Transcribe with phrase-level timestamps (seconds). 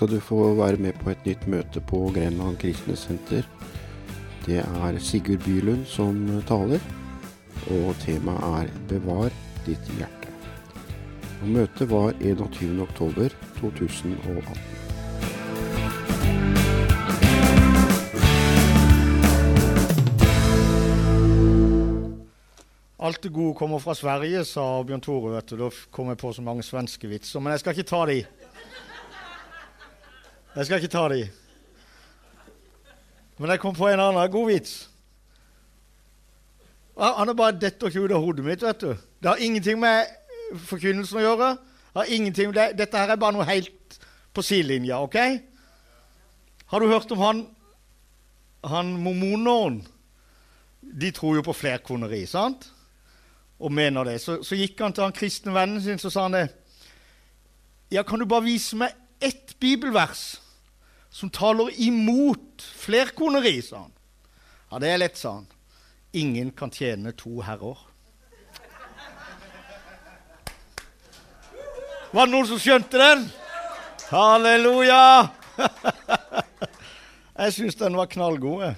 [0.00, 3.44] skal du få være med på et nytt møte på Grenland kristne senter.
[4.46, 6.80] Det er Sigurd Bylund som taler,
[7.68, 9.30] og temaet er 'Bevar
[9.66, 10.32] ditt hjerte'.
[11.42, 14.58] Og møtet var 21.10.2018.
[23.00, 25.40] Alt det gode kommer fra Sverige, sa Bjørn Tore.
[25.40, 27.40] Da kom jeg på så mange svenske vitser.
[27.40, 28.24] Men jeg skal ikke ta de.
[30.56, 31.24] Jeg skal ikke ta de.
[33.38, 34.72] Men jeg kom på en annen god vits.
[37.00, 38.62] Han er bare detter ikke ut av hodet mitt.
[38.62, 38.96] vet du.
[39.22, 40.10] Det har ingenting med
[40.66, 41.52] forkynnelsen å gjøre.
[41.94, 43.98] Det, dette her er bare noe helt
[44.34, 44.98] på sidelinja.
[45.00, 45.16] ok?
[46.66, 47.46] Har du hørt om han,
[48.64, 49.80] han mormoneren?
[50.80, 52.72] De tror jo på flerkoneri, sant?
[53.58, 54.20] Og mener det.
[54.20, 56.48] Så, så gikk han til han kristne vennen sin så sa han det.
[57.90, 60.40] Ja, kan du bare vise meg ett bibelvers
[61.10, 63.92] som taler imot flerkoneri, sa han.
[64.70, 65.46] Ja, det er lett, sa han.
[66.12, 67.78] Ingen kan tjene to herrer.
[72.10, 73.26] Var det noen som skjønte den?
[74.10, 75.30] Halleluja!
[77.40, 78.74] Jeg syns den var knallgod.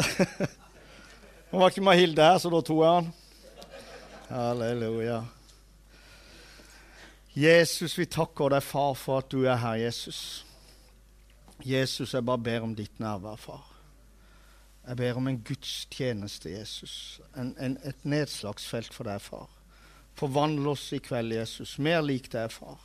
[1.50, 3.08] Nå var ikke Mahilde her, så da tok jeg den.
[4.30, 5.16] Halleluja.
[7.34, 10.44] Jesus, vi takker deg, far, for at du er her, Jesus.
[11.64, 13.66] Jesus, jeg bare ber om ditt nærvær, far.
[14.88, 17.20] Jeg ber om en gudstjeneste, Jesus.
[17.36, 19.50] En, en, et nedslagsfelt for deg, far.
[20.18, 21.76] Forvandle oss i kveld, Jesus.
[21.78, 22.80] Mer lik deg, far.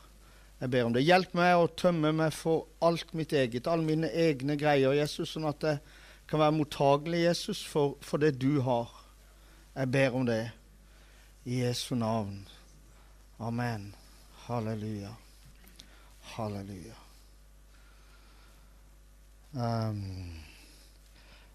[0.60, 1.04] Jeg ber om det.
[1.04, 5.48] Hjelp meg å tømme meg for alt mitt eget, alle mine egne greier, Jesus, sånn
[5.50, 5.82] at jeg
[6.30, 8.92] kan være mottagelig, Jesus, for, for det du har.
[9.76, 10.44] Jeg ber om det.
[11.46, 12.46] I Jesu navn.
[13.40, 13.92] Amen.
[14.48, 15.12] Halleluja.
[16.36, 17.05] Halleluja.
[19.56, 20.36] Um,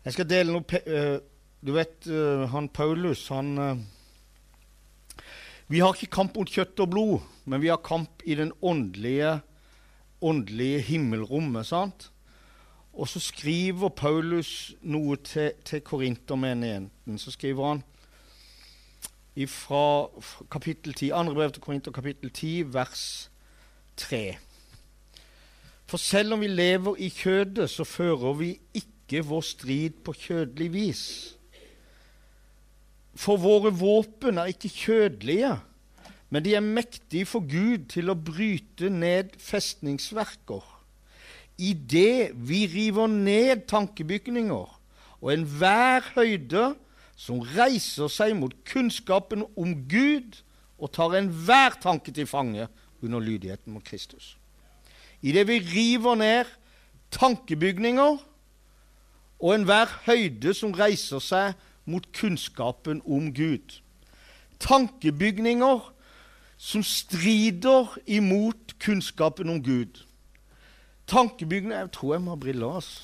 [0.06, 1.19] jeg skal dele noe uh,
[1.61, 3.83] Du vet, uh, han Paulus, han uh,
[5.69, 9.37] Vi har ikke kamp mot kjøtt og blod, men vi har kamp i den åndelige,
[10.25, 11.69] åndelige himmelrommet.
[11.69, 12.09] sant?
[12.97, 17.21] Og så skriver Paulus noe til, til korintermenigheten.
[17.21, 17.84] Så skriver han
[19.47, 20.09] fra
[20.50, 23.31] kapittel 10, andre brev til Korinter, kapittel 10, vers
[23.97, 24.37] 3.
[25.90, 30.68] For selv om vi lever i kjødet, så fører vi ikke vår strid på kjødelig
[30.70, 31.04] vis.
[33.18, 35.56] For våre våpen er ikke kjødelige,
[36.30, 40.62] men de er mektige for Gud til å bryte ned festningsverker.
[41.58, 44.76] Idet vi river ned tankebygninger
[45.20, 46.68] og enhver høyde
[47.18, 50.38] som reiser seg mot kunnskapen om Gud
[50.78, 52.70] og tar enhver tanke til fange
[53.02, 54.36] under lydigheten mot Kristus.
[55.22, 56.44] Idet vi river ned
[57.10, 58.16] tankebygninger
[59.41, 63.81] og enhver høyde som reiser seg mot kunnskapen om Gud.
[64.60, 65.91] Tankebygninger
[66.60, 70.04] som strider imot kunnskapen om Gud.
[71.06, 72.75] Tankebygninger Jeg tror jeg må ha briller.
[72.75, 73.02] altså.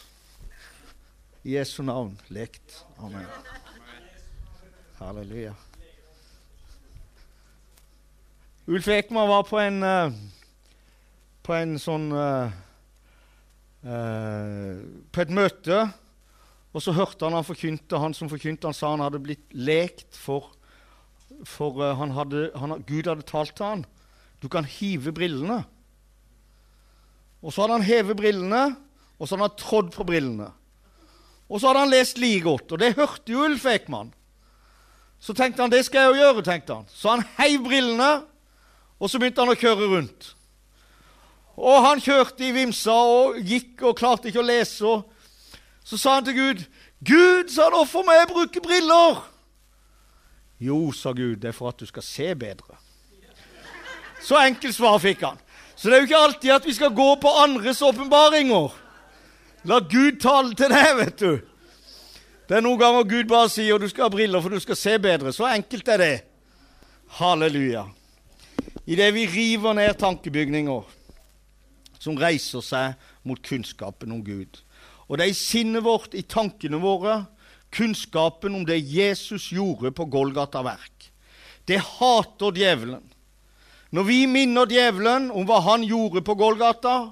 [1.44, 2.84] I Jesu navn lekt.
[2.98, 3.27] Amen.
[4.98, 5.54] Halleluja.
[8.66, 10.12] Ulf Ekman var på en, uh,
[11.47, 12.51] på en sånn uh,
[13.87, 14.75] uh,
[15.15, 15.84] På et møte,
[16.75, 18.01] og så hørte han han forkynte.
[18.03, 20.51] Han som forkynte, han sa han hadde blitt lekt for,
[21.47, 23.87] for han hadde, han, Gud hadde talt til han.
[24.43, 25.62] Du kan hive brillene.
[27.41, 28.63] Og så hadde han hevet brillene,
[29.17, 30.51] og så hadde han trådd på brillene.
[31.47, 34.11] Og så hadde han lest like godt, og det hørte jo Ulf Ekman.
[35.23, 36.45] Så tenkte han det skal jeg jo gjøre.
[36.45, 36.89] tenkte han.
[36.91, 38.11] Så han heiv brillene,
[38.99, 40.34] og så begynte han å kjøre rundt.
[41.56, 44.84] Og han kjørte i vimsa og gikk og klarte ikke å lese.
[44.84, 45.05] Og
[45.84, 46.65] så sa han til Gud,
[47.00, 49.22] 'Gud, sa han, hvorfor må jeg bruke briller?'
[50.60, 52.77] 'Jo', sa Gud, 'det er for at du skal se bedre'.
[54.21, 55.39] Så enkelt svar fikk han.
[55.77, 58.72] Så det er jo ikke alltid at vi skal gå på andres åpenbaringer.
[59.65, 61.41] La Gud tale til deg, vet du.
[62.48, 64.98] Det er noen ganger Gud bare sier du skal ha briller for du skal se
[64.98, 65.33] bedre.
[65.33, 66.16] Så enkelt er det.
[67.19, 67.84] Halleluja.
[68.86, 70.96] Idet vi river ned tankebygninger
[72.06, 74.62] som reiser seg mot kunnskapen om Gud.
[75.06, 77.24] Og det er i sinnet vårt, i tankene våre,
[77.74, 81.10] kunnskapen om det Jesus gjorde på Golgata verk.
[81.66, 83.03] Det hater djevelen.
[83.91, 87.10] Når vi minner djevelen om hva han gjorde på Golgata,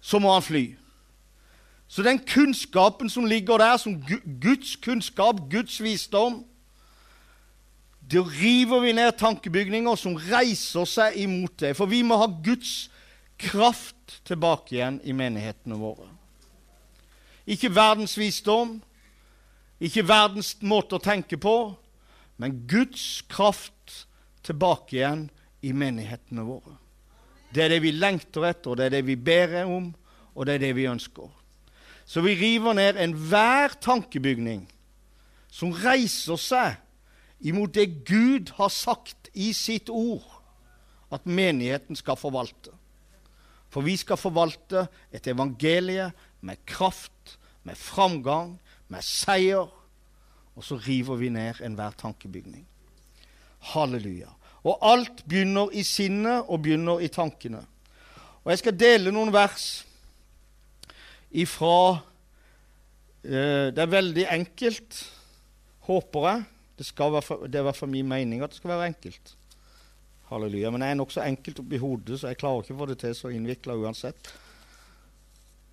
[0.00, 0.66] så må han fly.
[1.88, 3.98] Så den kunnskapen som ligger der, som
[4.42, 6.44] Guds kunnskap, Guds visdom
[8.06, 11.72] Da river vi ned tankebygninger som reiser seg imot det.
[11.74, 12.86] For vi må ha Guds
[13.36, 16.08] kraft tilbake igjen i menighetene våre.
[17.46, 18.80] Ikke verdens visdom,
[19.80, 21.56] ikke verdens måte å tenke på,
[22.40, 24.06] men Guds kraft
[24.46, 25.26] tilbake igjen
[25.64, 26.76] i menighetene våre.
[27.52, 29.92] Det er det vi lengter etter, det er det vi ber om,
[30.34, 31.28] og det er det vi ønsker.
[32.06, 34.66] Så vi river ned enhver tankebygning
[35.50, 36.76] som reiser seg
[37.46, 40.26] imot det Gud har sagt i sitt ord
[41.12, 42.72] at menigheten skal forvalte.
[43.76, 46.06] For vi skal forvalte et evangelie
[46.48, 48.54] med kraft, med framgang,
[48.88, 49.68] med seier.
[50.56, 52.62] Og så river vi ned enhver tankebygning.
[53.74, 54.32] Halleluja.
[54.64, 57.60] Og alt begynner i sinnet og begynner i tankene.
[58.46, 59.68] Og jeg skal dele noen vers
[61.36, 61.98] ifra
[63.20, 65.02] eh, Det er veldig enkelt
[65.84, 66.44] håper jeg.
[66.78, 69.36] Det, være, det er i hvert fall min mening at det skal være enkelt.
[70.30, 70.70] Halleluja.
[70.70, 73.14] Men jeg er nokså enkelt oppi hodet, så jeg klarer ikke å få det til
[73.14, 74.32] så innvikla uansett.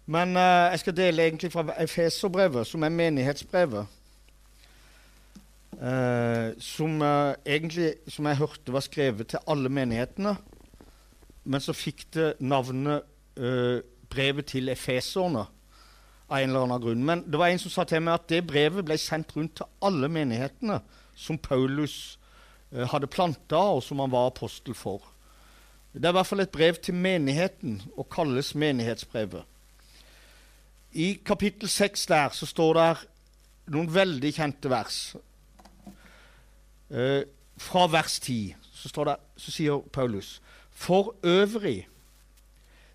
[0.06, 4.00] Men uh, jeg skal dele egentlig fra Efeserbrevet, som er menighetsbrevet.
[5.74, 10.36] Uh, som, uh, egentlig, som jeg hørte var skrevet til alle menighetene.
[11.44, 13.10] Men så fikk det navnet
[14.14, 15.42] brevet til efeserne
[16.30, 17.06] av en eller annen grunn.
[17.06, 19.72] Men det var en som sa til meg at det brevet ble sendt rundt til
[19.84, 20.78] alle menighetene
[21.18, 22.20] som Paulus
[22.74, 25.02] hadde planta, og som han var apostel for.
[25.94, 29.44] Det er i hvert fall et brev til menigheten og kalles menighetsbrevet.
[30.94, 32.90] I kapittel 6 der så står det
[33.74, 34.98] noen veldig kjente vers.
[36.90, 37.24] Eh,
[37.58, 38.90] fra vers 10 så,
[39.38, 40.42] så sier Paulus
[40.74, 41.88] For øvrig,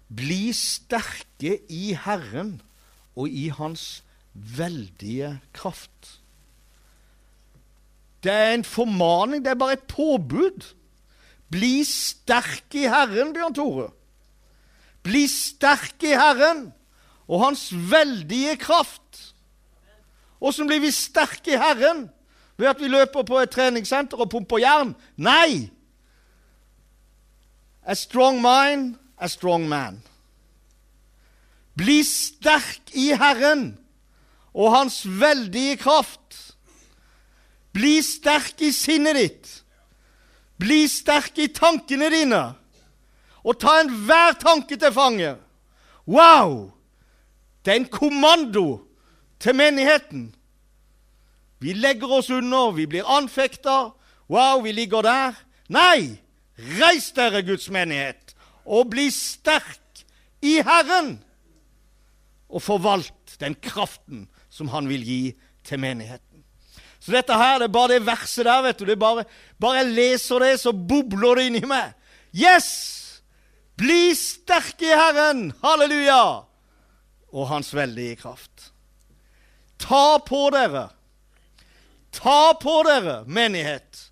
[0.09, 2.61] bli sterke i Herren
[3.17, 4.03] og i hans
[4.35, 6.19] veldige kraft.
[8.25, 10.67] Det er en formaning, det er bare et påbud.
[11.51, 13.89] Bli sterk i Herren, Bjørn Tore.
[15.07, 16.69] Bli sterk i Herren
[17.29, 19.35] og Hans veldige kraft.
[20.41, 22.09] Åssen blir vi sterke i Herren?
[22.59, 24.95] Ved at vi løper på et treningssenter og pumper jern?
[25.17, 25.71] Nei!
[27.87, 30.03] A strong mind, a strong man.
[31.79, 33.79] Bli sterk i Herren
[34.53, 36.48] og Hans veldige kraft.
[37.73, 39.51] Bli sterk i sinnet ditt.
[40.59, 42.43] Bli sterk i tankene dine.
[43.45, 45.37] Og ta enhver tanke til fange.
[46.09, 46.73] Wow!
[47.65, 48.81] Det er en kommando
[49.41, 50.31] til menigheten.
[51.59, 53.91] Vi legger oss under, vi blir anfekta.
[54.31, 55.39] Wow, vi ligger der.
[55.69, 56.19] Nei!
[56.59, 58.35] Reis dere, Guds menighet,
[58.67, 60.03] og bli sterk
[60.43, 61.21] i Herren
[62.49, 65.23] og forvalt den kraften som han vil gi
[65.65, 66.28] til menigheten.
[67.09, 68.85] Så dette her, det er bare det verset der, vet du.
[68.85, 69.23] Det er bare,
[69.57, 71.95] bare jeg leser det, så bobler det inni meg.
[72.37, 72.67] Yes!
[73.81, 75.47] Bli sterke i Herren!
[75.63, 76.19] Halleluja!
[77.33, 78.67] Og Hans veldige kraft.
[79.81, 80.91] Ta på dere,
[82.13, 84.11] ta på dere, menighet,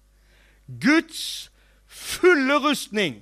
[0.80, 1.50] Guds
[1.84, 3.18] fulle rustning,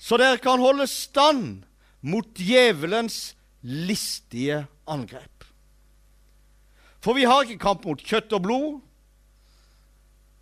[0.00, 1.66] så dere kan holde stand
[2.00, 5.39] mot djevelens listige angrep.
[7.00, 8.80] For vi har ikke kamp mot kjøtt og blod.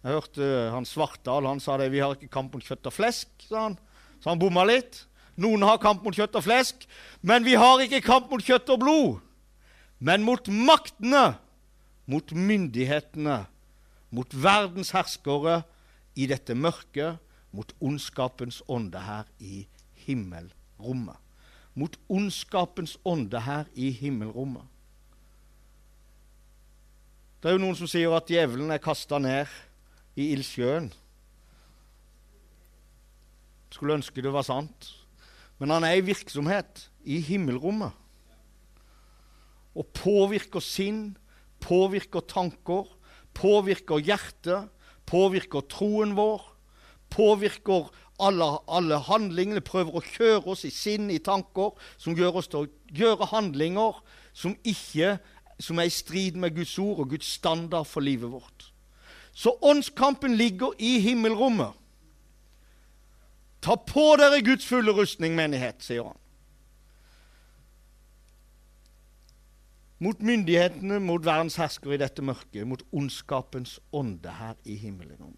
[0.03, 1.91] Jeg hørte han Svartdal han sa det.
[1.93, 3.77] Vi har ikke kamp mot kjøtt og flesk, sa han.
[4.19, 5.05] Så han bomma litt.
[5.39, 6.83] Noen har kamp mot kjøtt og flesk,
[7.23, 9.21] men vi har ikke kamp mot kjøtt og blod.
[10.03, 11.37] Men mot maktene,
[12.11, 13.45] mot myndighetene,
[14.11, 15.61] mot verdens herskere
[16.19, 17.23] i dette mørket,
[17.55, 19.63] mot ondskapens ånde her i
[20.07, 21.19] himmelrommet
[21.79, 24.67] mot ondskapens ånde her i himmelrommet.
[27.39, 29.47] Det er jo noen som sier at djevelen er kasta ned
[30.19, 30.89] i ildsjøen.
[33.71, 34.91] Skulle ønske det var sant.
[35.63, 37.95] Men han er i virksomhet i himmelrommet.
[39.79, 41.13] Og påvirker sinn,
[41.63, 42.91] påvirker tanker,
[43.39, 44.67] påvirker hjertet,
[45.07, 46.43] påvirker troen vår,
[47.15, 47.87] påvirker
[48.19, 52.67] alle, alle, handlingene prøver å kjøre oss i sinn, i tanker, som gjør oss til
[52.67, 54.03] å gjøre handlinger
[54.35, 55.21] som ikke
[55.59, 58.73] som er i strid med Guds ord og Guds standard for livet vårt.
[59.33, 61.75] Så åndskampen ligger i himmelrommet.
[63.61, 66.19] Ta på dere Guds fulle rustning, menighet, sier han.
[69.99, 75.35] Mot myndighetene, mot verdens herskere i dette mørket, mot ondskapens ånde her i himmelen.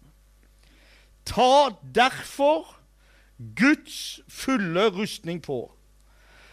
[1.25, 2.75] Ta derfor
[3.57, 5.63] Guds fulle rustning på,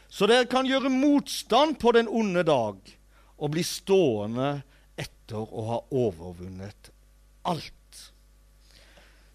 [0.08, 2.97] så dere kan gjøre motstand på den onde dag
[3.38, 4.58] og bli stående
[4.98, 6.90] etter å ha overvunnet
[7.48, 7.74] alt.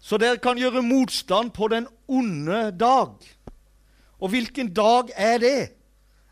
[0.04, 3.14] Så dere kan gjøre motstand på den onde dag
[4.20, 5.60] Og hvilken dag er det?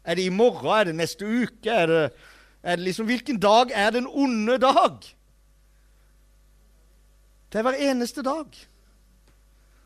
[0.05, 0.69] Er det i morgen?
[0.71, 1.71] Er det neste uke?
[1.71, 2.03] Er det,
[2.63, 4.97] er det liksom, hvilken dag er den onde dag?
[7.53, 8.49] Det er hver eneste dag.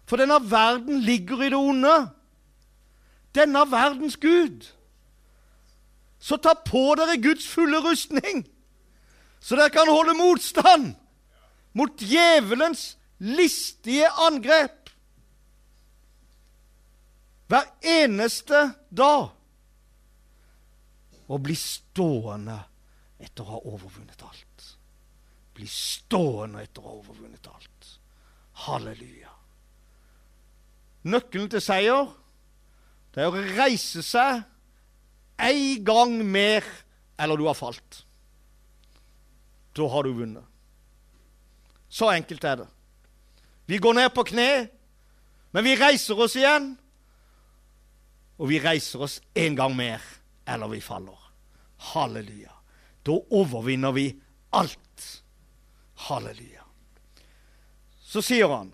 [0.06, 1.96] For denne verden ligger i det onde.
[3.34, 4.68] Denne verdens Gud.
[6.26, 8.42] Så ta på dere Guds fulle rustning,
[9.38, 10.88] så dere kan holde motstand
[11.76, 14.90] mot djevelens listige angrep.
[17.46, 19.28] Hver eneste dag.
[21.30, 22.58] Og bli stående
[23.22, 24.66] etter å ha overvunnet alt.
[25.54, 27.92] Bli stående etter å ha overvunnet alt.
[28.66, 29.30] Halleluja.
[31.06, 32.10] Nøkkelen til seier
[33.14, 34.42] det er å reise seg
[35.36, 36.64] en gang mer
[37.18, 38.04] eller du har falt.
[39.76, 40.44] Da har du vunnet.
[41.88, 42.68] Så enkelt er det.
[43.66, 44.68] Vi går ned på kne,
[45.50, 46.74] men vi reiser oss igjen.
[48.36, 50.02] Og vi reiser oss en gang mer,
[50.44, 51.18] eller vi faller.
[51.92, 52.52] Halleluja.
[53.06, 54.10] Da overvinner vi
[54.56, 55.06] alt.
[56.08, 56.64] Halleluja.
[58.00, 58.72] Så sier han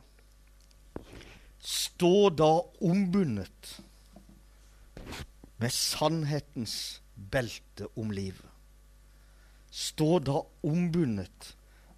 [1.63, 2.51] Stå da
[2.83, 3.77] ombundet
[5.63, 8.49] med sannhetens belte om livet.
[9.71, 11.53] Stå da ombundet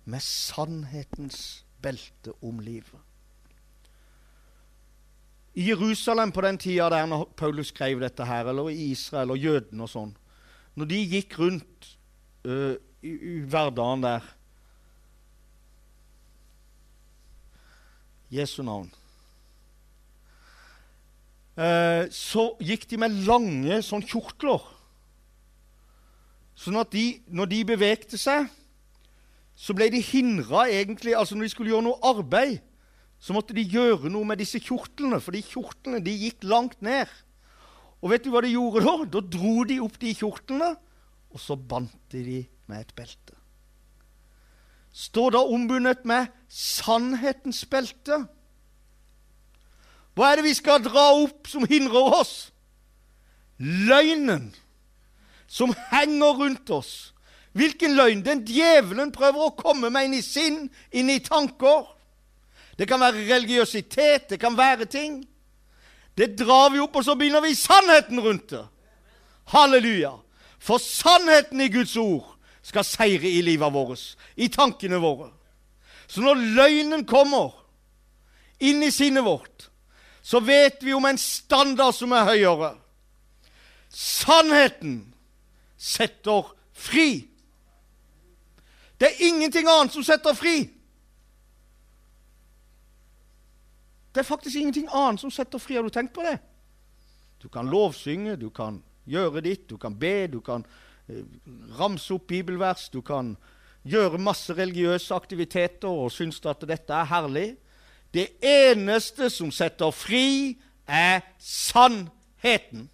[0.04, 3.00] med sannhetens belte om livet.
[5.54, 9.38] I Jerusalem på den tida der når Paulus skrev dette her, eller i Israel og
[9.38, 10.14] jødene og sånn
[10.74, 11.86] Når de gikk rundt
[12.50, 12.74] uh,
[13.06, 14.26] i, i hverdagen der
[18.34, 18.90] Jesu navn
[21.58, 24.62] uh, Så gikk de med lange sånn kjortler.
[26.54, 28.46] Sånn at de, når de bevegde seg
[29.54, 32.58] så ble de hindra egentlig altså Når de skulle gjøre noe arbeid,
[33.22, 37.08] så måtte de gjøre noe med disse kjortlene, for de kjortlene de gikk langt ned.
[38.02, 38.96] Og vet du hva de gjorde da?
[39.14, 40.74] Da dro de opp de kjortlene,
[41.32, 43.38] og så bandt de med et belte.
[44.94, 48.20] Står da ombundet med sannhetens belte.
[50.14, 52.52] Hva er det vi skal dra opp som hindrer oss?
[53.58, 54.52] Løgnen
[55.50, 57.14] som henger rundt oss
[57.54, 58.24] Hvilken løgn?
[58.26, 60.56] Den djevelen prøver å komme meg inn i sinn,
[60.90, 61.86] inn i tanker.
[62.74, 65.20] Det kan være religiøsitet, det kan være ting.
[66.18, 68.64] Det drar vi opp, og så begynner vi sannheten rundt det.
[69.54, 70.16] Halleluja.
[70.58, 72.32] For sannheten i Guds ord
[72.64, 74.02] skal seire i livet vårt,
[74.34, 75.30] i tankene våre.
[76.10, 77.54] Så når løgnen kommer
[78.58, 79.68] inn i sinnet vårt,
[80.24, 82.70] så vet vi om en standard som er høyere.
[83.92, 85.02] Sannheten
[85.76, 87.26] setter fri.
[88.96, 90.62] Det er ingenting annet som setter fri.
[94.14, 95.76] Det er faktisk ingenting annet som setter fri.
[95.76, 96.38] Har du tenkt på det?
[97.42, 100.64] Du kan lovsynge, du kan gjøre ditt, du kan be, du kan
[101.04, 101.20] eh,
[101.76, 103.34] ramse opp bibelvers, du kan
[103.84, 107.48] gjøre masse religiøse aktiviteter og synes at dette er herlig.
[108.14, 110.56] Det eneste som setter fri,
[110.86, 112.88] er sannheten.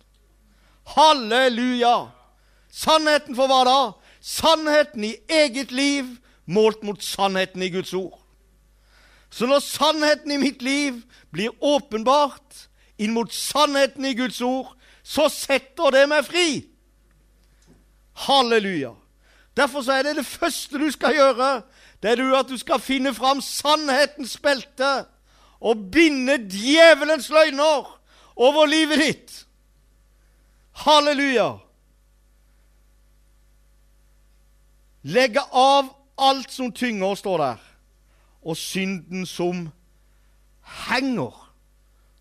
[0.97, 2.11] Halleluja!
[2.71, 3.81] Sannheten for hva da?
[4.21, 8.17] Sannheten i eget liv målt mot sannheten i Guds ord.
[9.31, 12.67] Så når sannheten i mitt liv blir åpenbart
[12.99, 14.73] inn mot sannheten i Guds ord,
[15.03, 16.49] så setter det meg fri.
[18.27, 18.95] Halleluja.
[19.57, 21.51] Derfor er det det første du skal gjøre.
[22.03, 24.91] Det er du at du skal finne fram sannhetens belte
[25.61, 27.91] og binde djevelens løgner
[28.37, 29.35] over livet ditt.
[30.73, 31.59] Halleluja.
[35.03, 37.61] Legge av alt som tynger, står der,
[38.43, 39.69] og synden som
[40.89, 41.37] henger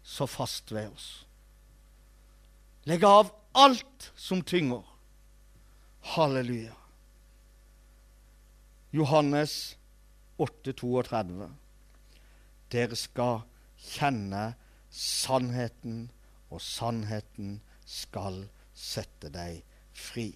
[0.03, 1.09] så fast ved oss.
[2.87, 4.83] Legge av alt som tynger.
[6.15, 6.78] Halleluja.
[8.91, 9.77] Johannes
[10.37, 11.49] 8, 32.
[12.71, 13.43] Dere skal
[13.77, 14.53] kjenne
[14.89, 16.07] sannheten,
[16.49, 19.59] og sannheten skal sette deg
[19.93, 20.31] fri.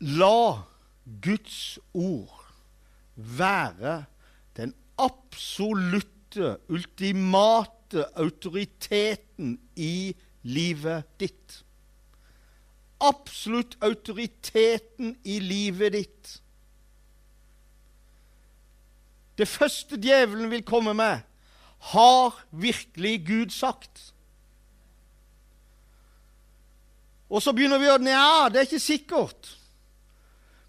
[0.00, 0.62] La
[1.20, 2.38] Guds ord
[3.16, 4.04] være
[4.56, 10.14] den absolutte, ultimate autoriteten i
[10.46, 11.64] livet ditt.
[13.00, 16.36] Absolutt autoriteten i livet ditt.
[19.40, 21.22] Det første djevelen vil komme med,
[21.80, 24.10] har virkelig Gud sagt.
[27.30, 29.54] Og så begynner vi å Nja, det er ikke sikkert.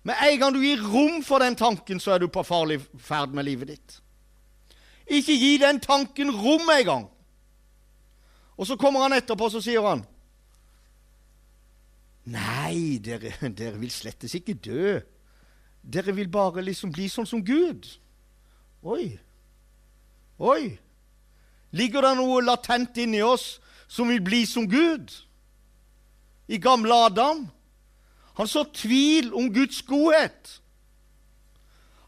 [0.07, 3.35] Med en gang du gir rom for den tanken, så er du på farlig ferd
[3.35, 3.97] med livet ditt.
[5.11, 7.09] Ikke gi den tanken rom engang.
[8.55, 10.05] Og så kommer han etterpå så sier han
[12.31, 14.99] Nei, dere, dere vil slettes ikke dø.
[15.81, 17.87] Dere vil bare liksom bli sånn som Gud.
[18.81, 19.17] Oi.
[20.41, 20.77] Oi.
[21.71, 23.55] Ligger det noe latent inni oss
[23.91, 25.11] som vil bli som Gud?
[26.51, 27.45] I gamle Adam?
[28.39, 30.57] Han så tvil om Guds godhet.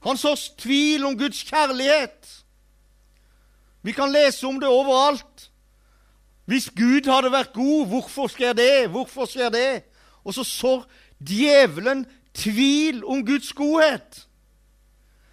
[0.04, 2.30] Han så tvil om Guds kjærlighet.
[3.84, 5.50] Vi kan lese om det overalt.
[6.46, 8.88] Hvis Gud hadde vært god, hvorfor skjer det?
[8.92, 9.84] Hvorfor skjer det?
[10.24, 10.86] Og så sår
[11.20, 14.28] djevelen tvil om Guds godhet.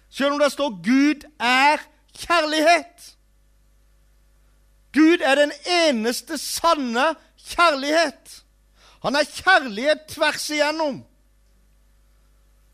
[0.09, 1.77] Selv om det står 'Gud er
[2.17, 3.15] kjærlighet'.
[4.93, 8.43] Gud er den eneste sanne kjærlighet.
[9.01, 11.05] Han er kjærlighet tvers igjennom.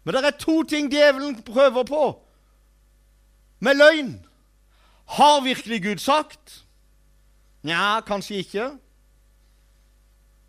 [0.04, 2.24] Men det er to ting djevelen prøver på
[3.60, 4.26] med løgn.
[5.08, 6.66] Har virkelig Gud sagt?
[7.64, 8.72] Nja, kanskje ikke.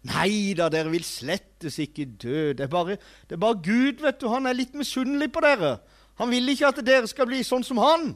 [0.08, 2.52] Nei da, dere vil slettes ikke dø.
[2.56, 2.96] Det er, bare,
[3.28, 4.28] det er bare Gud, vet du.
[4.32, 5.76] Han er litt misunnelig på dere.
[6.18, 8.10] Han vil ikke at dere skal bli sånn som han.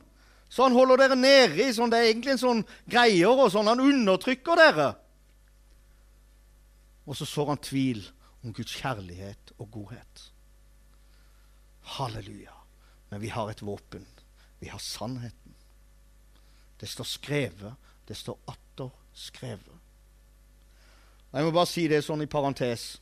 [0.52, 3.70] Så han holder dere nede i sånn, det er egentlig en sånn greier og sånn.
[3.70, 4.88] Han undertrykker dere.
[7.08, 8.02] Og så sår han tvil
[8.42, 10.26] om Guds kjærlighet og godhet.
[11.96, 12.54] Halleluja.
[13.10, 14.04] Men vi har et våpen.
[14.60, 15.56] Vi har sannheten.
[16.80, 17.90] Det står skrevet.
[18.08, 19.71] Det står atter skrevet.
[21.32, 22.98] Jeg må bare si det sånn i parentes,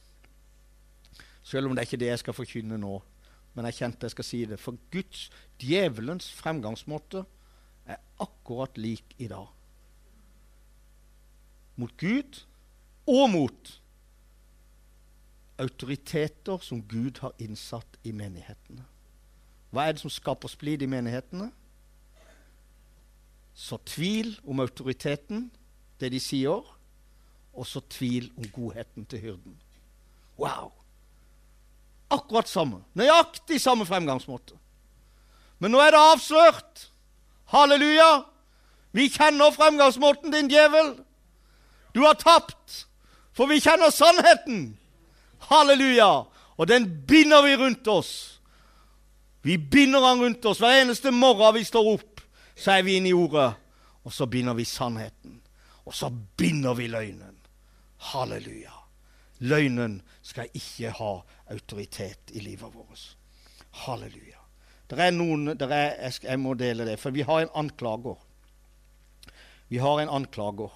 [1.43, 3.01] selv om det er ikke det jeg skal forkynne nå.
[3.57, 4.61] Men jeg kjente jeg skal si det.
[4.63, 5.27] For Guds,
[5.59, 7.25] djevelens fremgangsmåte,
[7.91, 9.49] er akkurat lik i dag.
[11.81, 12.43] Mot Gud
[13.11, 13.75] og mot
[15.61, 18.85] autoriteter som Gud har innsatt i menighetene.
[19.71, 21.51] Hva er det som skaper splid i menighetene?
[23.55, 25.49] Så tvil om autoriteten,
[26.01, 26.65] det de sier,
[27.55, 29.57] og så tvil om godheten til hyrden.
[30.39, 30.73] Wow!
[32.11, 32.83] Akkurat samme.
[32.95, 34.57] Nøyaktig samme fremgangsmåte.
[35.59, 36.91] Men nå er det avslørt.
[37.53, 38.25] Halleluja!
[38.93, 40.97] Vi kjenner fremgangsmåten din, djevel.
[41.95, 42.87] Du har tapt,
[43.33, 44.79] for vi kjenner sannheten.
[45.51, 46.27] Halleluja!
[46.57, 48.41] Og den binder vi rundt oss.
[49.43, 50.59] Vi binder den rundt oss.
[50.59, 52.21] Hver eneste morgen vi står opp,
[52.57, 53.53] så er vi inne i ordet.
[54.05, 55.41] Og så binder vi sannheten.
[55.85, 57.30] Og så binder vi løgnen.
[58.01, 58.73] Halleluja.
[59.39, 61.13] Løgnen skal ikke ha
[61.53, 63.05] autoritet i livet vårt.
[63.85, 64.41] Halleluja.
[64.91, 68.19] Det er noen der er, jeg, jeg må dele det, for vi har en anklager.
[69.71, 70.73] Vi har en anklager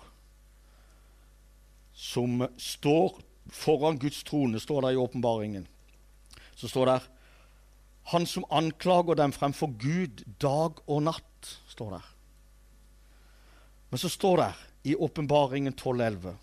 [1.94, 3.18] som står
[3.50, 5.66] foran Guds trone, står der i åpenbaringen.
[6.54, 7.10] Så står der
[8.12, 12.08] Han som anklager dem fremfor Gud dag og natt, står der.
[13.88, 14.48] Men så står det
[14.92, 16.34] i åpenbaringen 12.11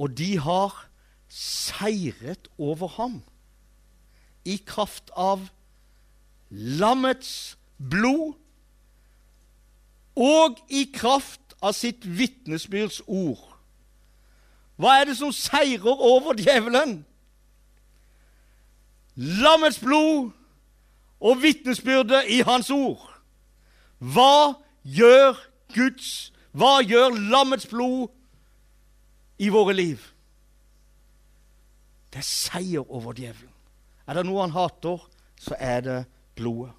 [0.00, 0.72] og de har
[1.28, 3.20] seiret over ham
[4.48, 5.42] i kraft av
[6.50, 8.32] lammets blod
[10.16, 13.44] og i kraft av sitt vitnesbyrds ord.
[14.80, 17.02] Hva er det som seirer over djevelen?
[19.14, 20.30] Lammets blod
[21.20, 23.04] og vitnesbyrdet i hans ord.
[24.00, 25.36] Hva gjør
[25.74, 28.08] Guds Hva gjør lammets blod
[29.40, 30.02] i våre liv.
[32.12, 33.54] Det er seier over djevelen.
[34.04, 35.00] Er det noe han hater,
[35.40, 35.98] så er det
[36.36, 36.74] blodet.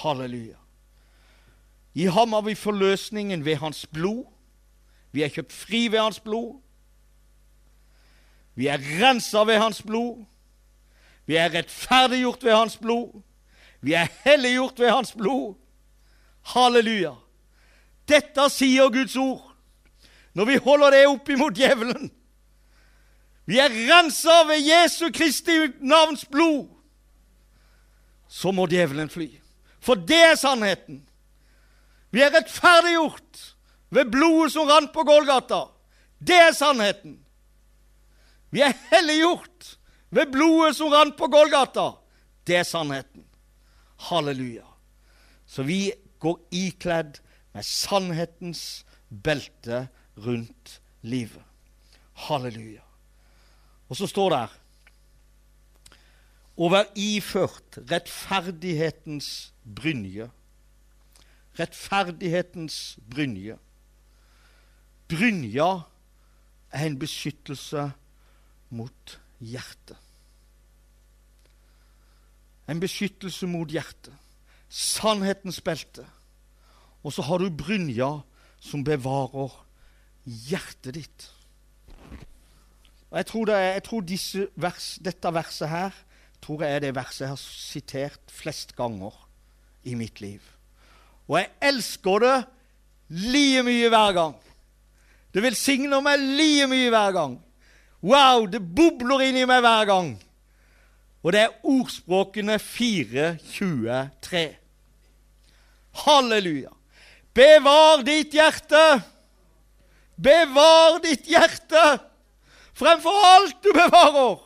[0.00, 0.58] Halleluja.
[1.94, 4.24] I ham har vi forløsningen ved hans blod.
[5.12, 6.60] Vi er kjøpt fri ved hans blod.
[8.54, 10.24] Vi er rensa ved hans blod.
[11.26, 13.20] Vi er rettferdiggjort ved hans blod.
[13.80, 15.54] Vi er helliggjort ved hans blod.
[16.54, 17.14] Halleluja.
[18.08, 19.49] Dette sier Guds ord.
[20.34, 22.10] Når vi holder det opp imot djevelen
[23.50, 26.68] Vi er rensa ved Jesu Kristi navns blod.
[28.30, 29.26] Så må djevelen fly.
[29.82, 31.00] For det er sannheten.
[32.14, 33.40] Vi er rettferdiggjort
[33.90, 35.64] ved blodet som rant på Gålgata.
[36.18, 37.18] Det er sannheten.
[38.50, 39.74] Vi er helliggjort
[40.10, 41.88] ved blodet som rant på Gålgata.
[42.46, 43.24] Det er sannheten.
[44.10, 44.66] Halleluja.
[45.46, 45.90] Så vi
[46.22, 47.18] går ikledd
[47.54, 49.88] med sannhetens belte
[50.26, 51.44] rundt livet.
[52.14, 52.82] Halleluja.
[53.88, 54.42] Og så står det
[56.60, 60.28] å være iført rettferdighetens brynje.
[61.58, 62.76] Rettferdighetens
[63.10, 63.56] brynje.
[65.10, 65.70] Brynja
[66.70, 67.88] er en beskyttelse
[68.76, 69.96] mot hjertet.
[72.70, 74.14] En beskyttelse mot hjertet.
[74.70, 76.04] Sannhetens belte.
[77.02, 78.12] Og så har du brynja
[78.62, 79.69] som bevarer hjertet
[80.94, 81.30] ditt.
[83.10, 84.04] Og Jeg tror, er, jeg tror
[84.54, 85.90] vers, dette verset her
[86.40, 89.12] tror jeg er det verset jeg har sitert flest ganger
[89.84, 90.40] i mitt liv.
[91.28, 92.38] Og jeg elsker det
[93.08, 94.34] like mye hver gang.
[95.34, 97.36] Det velsigner meg like mye hver gang.
[98.02, 100.14] Wow, det bobler inni meg hver gang.
[101.20, 104.44] Og det er ordspråkene 4.23.
[106.06, 106.72] Halleluja.
[107.36, 109.02] Bevar ditt hjerte.
[110.20, 111.84] Bevar ditt hjerte
[112.76, 114.38] fremfor alt du bevarer.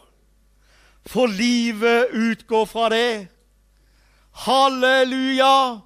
[1.06, 3.28] For livet utgår fra det.
[4.46, 5.80] Halleluja.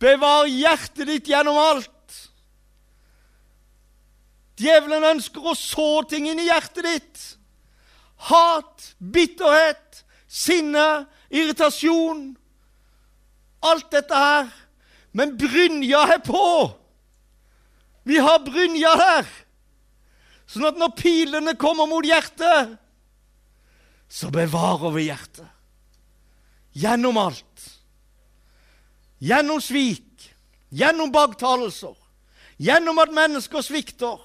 [0.00, 1.92] Bevar hjertet ditt gjennom alt.
[4.56, 7.24] Djevelen ønsker å så ting inn i hjertet ditt.
[8.30, 12.30] Hat, bitterhet, sinne, irritasjon.
[13.68, 14.50] Alt dette her.
[15.12, 16.46] Men brynja er på.
[18.06, 19.28] Vi har brynja der.
[20.46, 22.76] Sånn at når pilene kommer mot hjertet,
[24.06, 25.48] så bevarer vi hjertet.
[26.76, 27.64] Gjennom alt.
[29.18, 30.28] Gjennom svik,
[30.68, 31.96] gjennom baktalelser,
[32.62, 34.20] gjennom at mennesker svikter.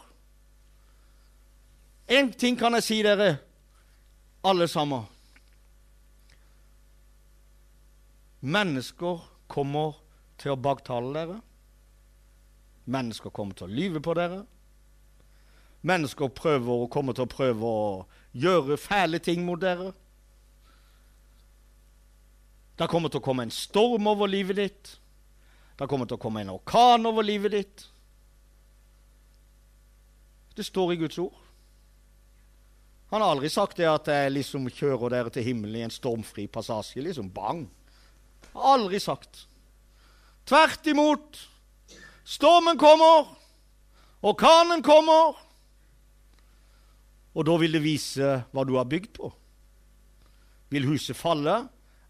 [2.12, 3.38] Én ting kan jeg si dere,
[4.44, 5.08] alle sammen.
[8.41, 9.96] Mennesker kommer
[10.41, 11.39] til å baktale dere.
[12.86, 14.44] Mennesker kommer til å lyve på dere.
[15.82, 17.86] Mennesker prøver og kommer til å prøve å
[18.38, 19.91] gjøre fæle ting mot dere.
[22.78, 24.96] Det kommer til å komme en storm over livet ditt.
[25.78, 27.86] Det kommer til å komme en orkan over livet ditt.
[30.58, 31.38] Det står i Guds ord.
[33.12, 36.46] Han har aldri sagt det at jeg liksom kjører dere til himmelen i en stormfri
[36.48, 37.02] passasje.
[37.04, 37.65] liksom Bang!
[38.56, 39.46] Aldri sagt.
[40.48, 41.39] Tvert imot.
[42.24, 43.28] Stormen kommer,
[44.22, 45.38] orkanen kommer,
[47.32, 49.32] og da vil det vise hva du har bygd på.
[50.72, 51.58] Vil huset falle,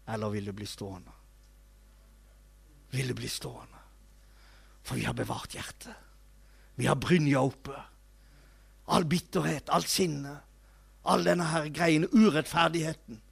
[0.06, 1.14] eller vil det bli stående?
[2.92, 3.80] Vil det bli stående?
[4.82, 5.94] For vi har bevart hjertet.
[6.74, 7.76] Vi har brynja oppe.
[8.92, 10.34] All bitterhet, alt sinne,
[11.06, 13.22] all denne her greiene, urettferdigheten.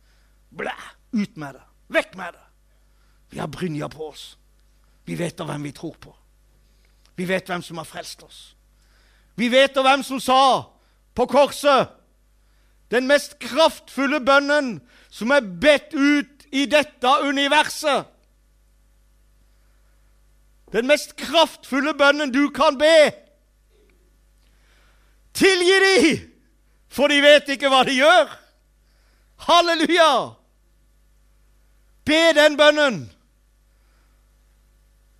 [0.50, 0.74] Blæ!
[1.10, 1.64] Ut med det.
[1.90, 2.46] Vekk med det.
[3.30, 4.36] Vi har brynja på oss.
[5.04, 6.14] Vi vet da hvem vi tror på.
[7.16, 8.40] Vi vet hvem som har frelst oss.
[9.36, 10.42] Vi vet og hvem som sa
[11.16, 11.90] på korset
[12.90, 18.08] den mest kraftfulle bønnen som er bedt ut i dette universet.
[20.74, 23.10] Den mest kraftfulle bønnen du kan be.
[25.34, 26.10] Tilgi de,
[26.90, 28.34] for de vet ikke hva de gjør.
[29.46, 30.12] Halleluja!
[32.06, 33.04] Be den bønnen,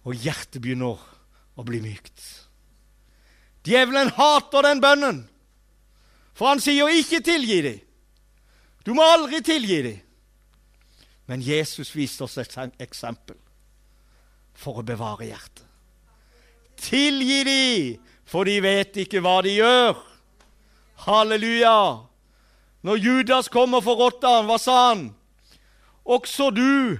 [0.03, 0.97] og hjertet begynner
[1.57, 2.21] å bli mykt.
[3.67, 5.25] Djevelen hater den bønnen,
[6.35, 7.81] for han sier ikke 'tilgi dem'.
[8.85, 10.01] Du må aldri tilgi dem.
[11.27, 13.37] Men Jesus viste oss et eksempel
[14.55, 15.67] for å bevare hjertet.
[16.81, 20.01] Tilgi dem, for de vet ikke hva de gjør.
[21.05, 22.09] Halleluja!
[22.83, 25.11] Når Judas kommer for rotta, hva sa han?
[26.05, 26.99] Også du,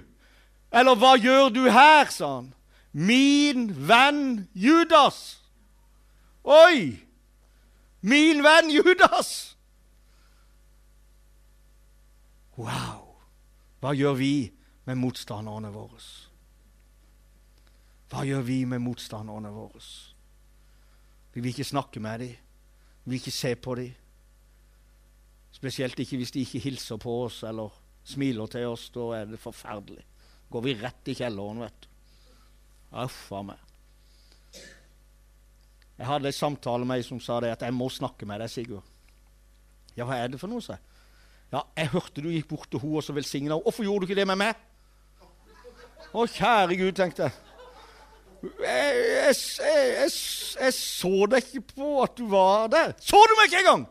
[0.71, 2.51] eller hva gjør du her, sa han.
[2.93, 5.43] Min venn Judas.
[6.45, 6.99] Oi!
[8.01, 9.57] Min venn Judas!
[12.57, 13.07] Wow!
[13.81, 14.35] Hva gjør vi
[14.89, 16.01] med motstanderne våre?
[18.11, 19.81] Hva gjør vi med motstanderne våre?
[21.33, 22.35] Vi vil ikke snakke med dem.
[23.05, 23.95] Vi vil ikke se på dem.
[25.55, 27.71] Spesielt ikke hvis de ikke hilser på oss eller
[28.05, 28.89] smiler til oss.
[28.91, 30.03] Da er det forferdelig.
[30.51, 31.90] Går vi rett i kjelleren, vet du.
[32.93, 33.67] Uff a meg.
[36.01, 38.51] Jeg hadde en samtale med ei som sa det at 'jeg må snakke med deg',
[38.51, 38.83] Sigurd.
[39.97, 40.81] Ja, hva er det for noe, sa jeg.
[41.53, 43.63] Ja, jeg hørte du gikk bort til henne og så velsigna henne.
[43.63, 44.55] Hvorfor gjorde du ikke det med meg?
[46.15, 47.33] Å, kjære Gud, tenkte jeg.
[48.43, 50.11] Jeg, jeg, jeg,
[50.61, 52.95] jeg, så deg ikke på at du var der.
[52.99, 53.87] Så du meg ikke engang!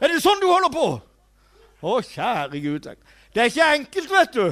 [0.00, 0.86] Er det sånn du holder på?
[1.80, 2.82] Å, kjære Gud.
[2.84, 3.16] Tenkte.
[3.32, 4.46] Det er ikke enkelt, vet du.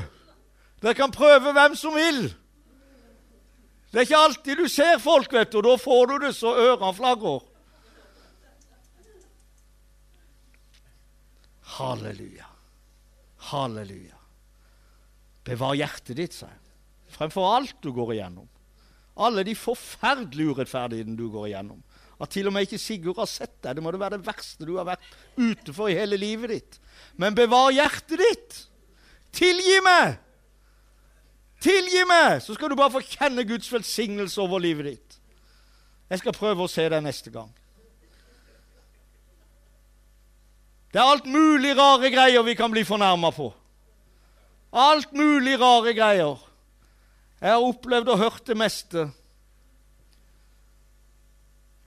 [0.83, 2.29] Dere kan prøve hvem som vil.
[3.89, 6.53] Det er ikke alltid du ser folk, vet du, og da får du det så
[6.53, 7.47] ørene flagrer.
[11.79, 12.49] Halleluja.
[13.49, 14.19] Halleluja.
[15.49, 16.61] Bevar hjertet ditt, jeg,
[17.15, 18.49] fremfor alt du går igjennom.
[19.19, 21.81] Alle de forferdelige urettferdighetene du går igjennom.
[22.21, 23.79] At til og med ikke Sigurd har sett deg.
[23.79, 25.05] Det må være det verste du har vært
[25.39, 26.79] ute for i hele livet ditt.
[27.19, 28.59] Men bevar hjertet ditt!
[29.35, 30.19] Tilgi meg!
[31.61, 32.43] Tilgi meg!
[32.43, 35.17] Så skal du bare få kjenne Guds velsignelse over livet ditt.
[36.09, 37.51] Jeg skal prøve å se deg neste gang.
[40.89, 43.51] Det er alt mulig rare greier vi kan bli fornærma på.
[44.73, 46.39] Alt mulig rare greier.
[47.41, 49.09] Jeg har opplevd og hørt det meste.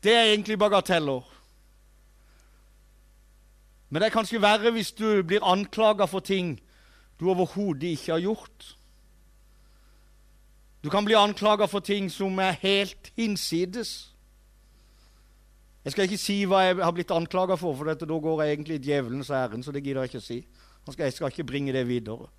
[0.03, 1.25] Det er egentlig bagateller.
[3.89, 6.55] Men det er kanskje verre hvis du blir anklaga for ting
[7.19, 8.69] du overhodet ikke har gjort.
[10.81, 14.11] Du kan bli anklaga for ting som er helt hinsides.
[15.85, 18.55] Jeg skal ikke si hva jeg har blitt anklaga for, for dette, da går jeg
[18.55, 19.63] egentlig i djevelens ærend.
[19.63, 20.39] så det gidder Jeg ikke å si.
[20.97, 22.29] Jeg skal ikke bringe det videre.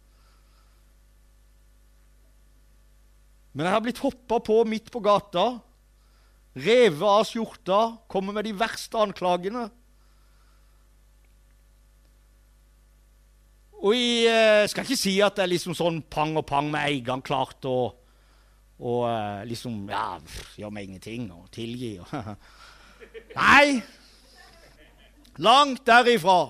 [3.52, 5.61] Men jeg har blitt hoppa på midt på gata,
[6.57, 9.68] revet av skjorta, kommet med de verste anklagene.
[13.83, 16.87] Og jeg eh, skal ikke si at det er liksom sånn pang og pang med
[16.87, 18.01] en gang klart å
[18.83, 20.18] og eh, liksom Ja,
[20.59, 21.95] gjør meg ingenting og tilgi.
[23.38, 23.83] Nei!
[25.42, 26.40] Langt derifra.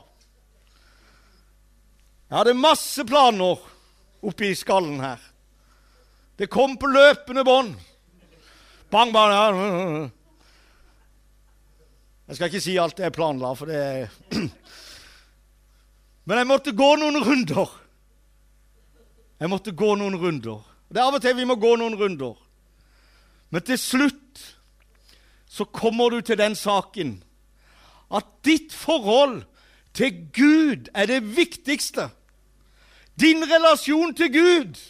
[2.33, 3.61] Jeg hadde masse planer
[4.25, 5.21] oppi skallen her.
[6.41, 7.77] Det kom på løpende bånd.
[8.91, 9.33] Bang, bang.
[9.33, 10.09] Ja.
[12.27, 14.09] Jeg skal ikke si alt jeg planla, for det
[16.25, 17.71] Men jeg måtte gå noen runder.
[19.43, 20.72] Jeg måtte gå noen runder.
[20.93, 22.37] Det er av og til vi må gå noen runder.
[23.53, 24.43] Men til slutt
[25.49, 27.19] så kommer du til den saken
[28.13, 29.43] at ditt forhold
[29.97, 32.11] til Gud er det viktigste.
[33.21, 34.81] Din relasjon til Gud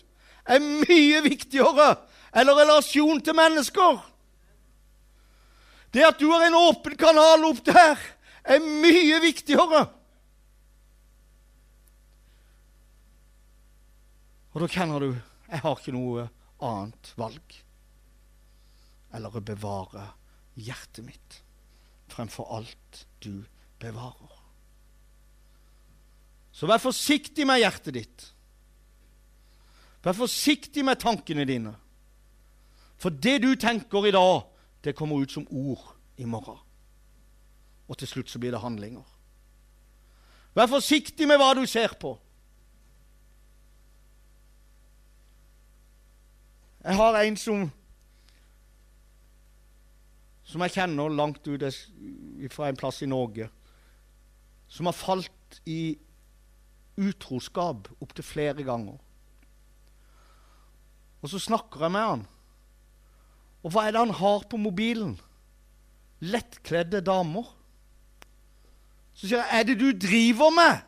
[0.47, 1.95] er mye viktigere
[2.35, 3.99] enn relasjon til mennesker.
[5.95, 7.99] Det at du har en åpen kanal opp der,
[8.43, 9.85] er mye viktigere.
[14.53, 15.13] Og da kjenner du
[15.53, 16.27] jeg har ikke noe
[16.65, 17.57] annet valg
[19.13, 20.07] eller å bevare
[20.57, 21.41] hjertet mitt
[22.13, 23.45] fremfor alt du
[23.81, 24.39] bevarer.
[26.53, 28.27] Så vær forsiktig med hjertet ditt.
[30.05, 31.73] Vær forsiktig med tankene dine.
[33.01, 34.45] For det du tenker i dag,
[34.85, 35.85] det kommer ut som ord
[36.21, 36.61] i morgen.
[37.89, 39.05] Og til slutt så blir det handlinger.
[40.57, 42.15] Vær forsiktig med hva du ser på.
[46.83, 47.71] Jeg har en som
[50.53, 51.63] som jeg kjenner langt ut
[52.53, 53.47] fra en plass i Norge,
[54.69, 55.95] som har falt i
[57.01, 58.99] utroskap opptil flere ganger.
[61.23, 62.25] Og så snakker jeg med han.
[63.63, 65.15] Og hva er det han har på mobilen?
[66.21, 67.47] Lettkledde damer.
[69.15, 70.83] Så sier jeg, 'Er det du driver med?'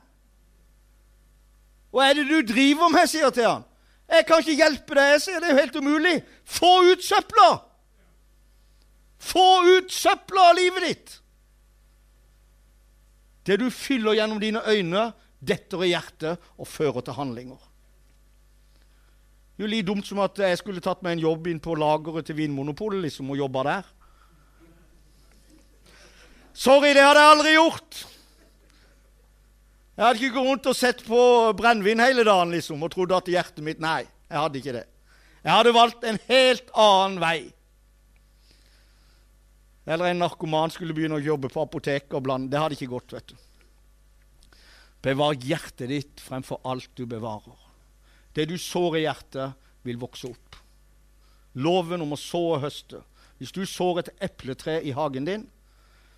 [1.92, 3.64] 'Hva er det du driver med, sier jeg til han.
[4.08, 5.40] 'Jeg kan ikke hjelpe deg', jeg sier.
[5.40, 7.50] 'Det er jo helt umulig.' Få ut søpla!
[9.18, 9.46] Få
[9.78, 11.20] ut søpla av livet ditt!
[13.46, 17.60] Det du fyller gjennom dine øyne, detter i hjertet og fører til handlinger.
[19.54, 21.76] Det er jo like dumt som at jeg skulle tatt meg en jobb inn på
[21.78, 23.90] lageret til Vinmonopolet liksom, og jobba der.
[26.54, 28.00] Sorry, det hadde jeg aldri gjort.
[29.94, 31.18] Jeg hadde ikke gått rundt og sett på
[31.54, 34.86] brennevin hele dagen liksom, og trodd at hjertet mitt Nei, jeg hadde ikke det.
[35.44, 37.38] Jeg hadde valgt en helt annen vei.
[39.84, 42.50] Eller en narkoman skulle begynne å jobbe på apoteket og blande.
[42.50, 43.14] Det hadde ikke gått.
[43.14, 44.56] vet du.
[45.04, 47.58] Bevar hjertet ditt fremfor alt du bevarer.
[48.34, 50.56] Det du sår i hjertet, vil vokse opp.
[51.60, 53.02] Loven om å så og høste.
[53.36, 55.44] Hvis du sår et epletre i hagen din,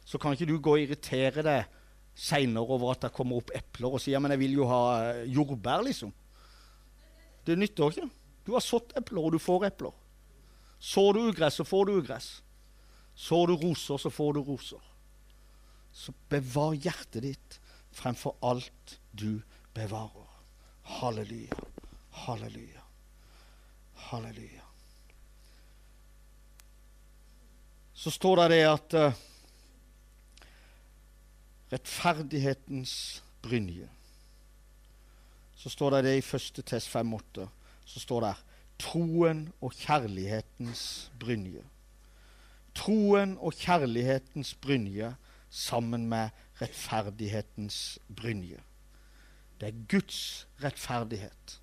[0.07, 1.76] så kan ikke du gå og irritere deg
[2.17, 5.27] seinere over at det kommer opp epler og sier men jeg vil jo ha eh,
[5.29, 6.15] jordbær, liksom.
[7.47, 8.09] Det nytter ikke.
[8.47, 9.95] Du har sådd epler, og du får epler.
[10.83, 12.29] Sår du ugress, så får du ugress.
[13.17, 14.93] Sår du roser, så får du roser.
[15.93, 17.59] Så bevar hjertet ditt
[17.97, 19.41] fremfor alt du
[19.77, 20.29] bevarer.
[20.99, 21.57] Halleluja.
[22.27, 22.83] Halleluja.
[24.11, 24.63] Halleluja.
[27.97, 29.25] Så står det det at uh,
[31.73, 33.89] rettferdighetens brynje
[35.57, 37.47] Så står det det i første test 5.8.
[37.85, 38.35] Så står det
[38.79, 41.63] troen og kjærlighetens brynje.
[42.77, 45.15] Troen og kjærlighetens brynje
[45.51, 46.29] sammen med
[46.61, 48.61] rettferdighetens brynje.
[49.61, 51.59] Det er Guds rettferdighet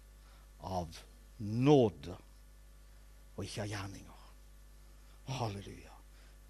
[0.59, 0.97] av
[1.37, 2.17] nåde
[3.37, 4.29] og ikke av gjerninger.
[5.37, 5.93] Halleluja.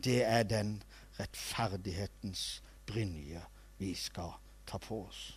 [0.04, 0.78] Det er den
[1.20, 5.34] rettferdighetens brynje vi skal ta på oss.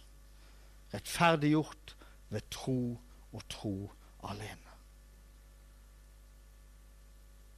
[0.93, 1.97] Rettferdiggjort
[2.31, 2.97] ved tro
[3.33, 3.75] og tro
[4.27, 4.75] alene.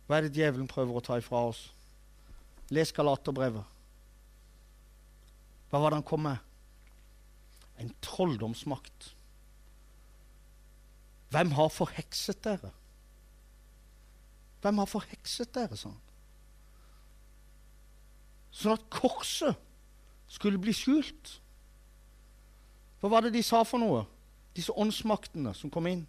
[0.06, 1.66] Hva er det djevelen prøver å ta ifra oss?
[2.72, 3.64] Les Galaterbrevet.
[5.68, 6.38] Hva var det han kom med?
[7.78, 9.12] En trolldomsmakt.
[11.28, 12.72] Hvem har forhekset dere?
[14.62, 15.98] Hvem har forhekset dere, han.
[18.48, 19.67] Sånn at korset
[20.29, 21.38] skulle bli skjult.
[23.01, 24.05] Hva var det de sa for noe,
[24.57, 26.05] disse åndsmaktene som kom inn?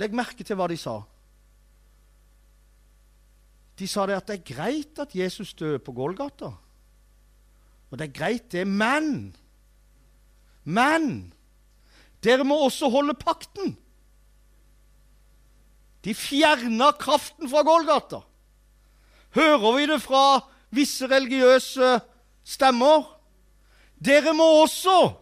[0.00, 1.00] Legg merke til hva de sa.
[3.78, 6.52] De sa det at det er greit at Jesus døde på Golgata.
[7.90, 9.34] Og det er greit, det, men
[10.64, 11.32] Men
[12.22, 13.74] dere må også holde pakten.
[16.06, 18.22] De fjerna kraften fra Golgata.
[19.34, 20.22] Hører vi det fra
[20.70, 21.98] visse religiøse
[22.44, 23.06] stemmer?
[24.02, 25.18] Dere må også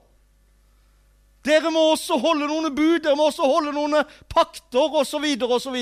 [1.44, 5.24] Dere må også holde noen bud, dere må også holde noen pakter osv.
[5.40, 5.78] osv.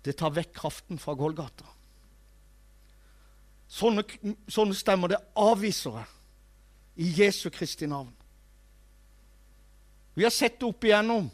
[0.00, 1.66] Det tar vekk kraften fra Golgata.
[3.70, 4.06] Sånne,
[4.48, 6.08] sånne stemmer, det avviser jeg
[7.04, 8.10] i Jesu Kristi navn.
[10.16, 11.28] Vi har sett det opp igjennom.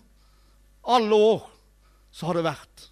[0.87, 1.47] Alle år
[2.11, 2.91] så har det vært.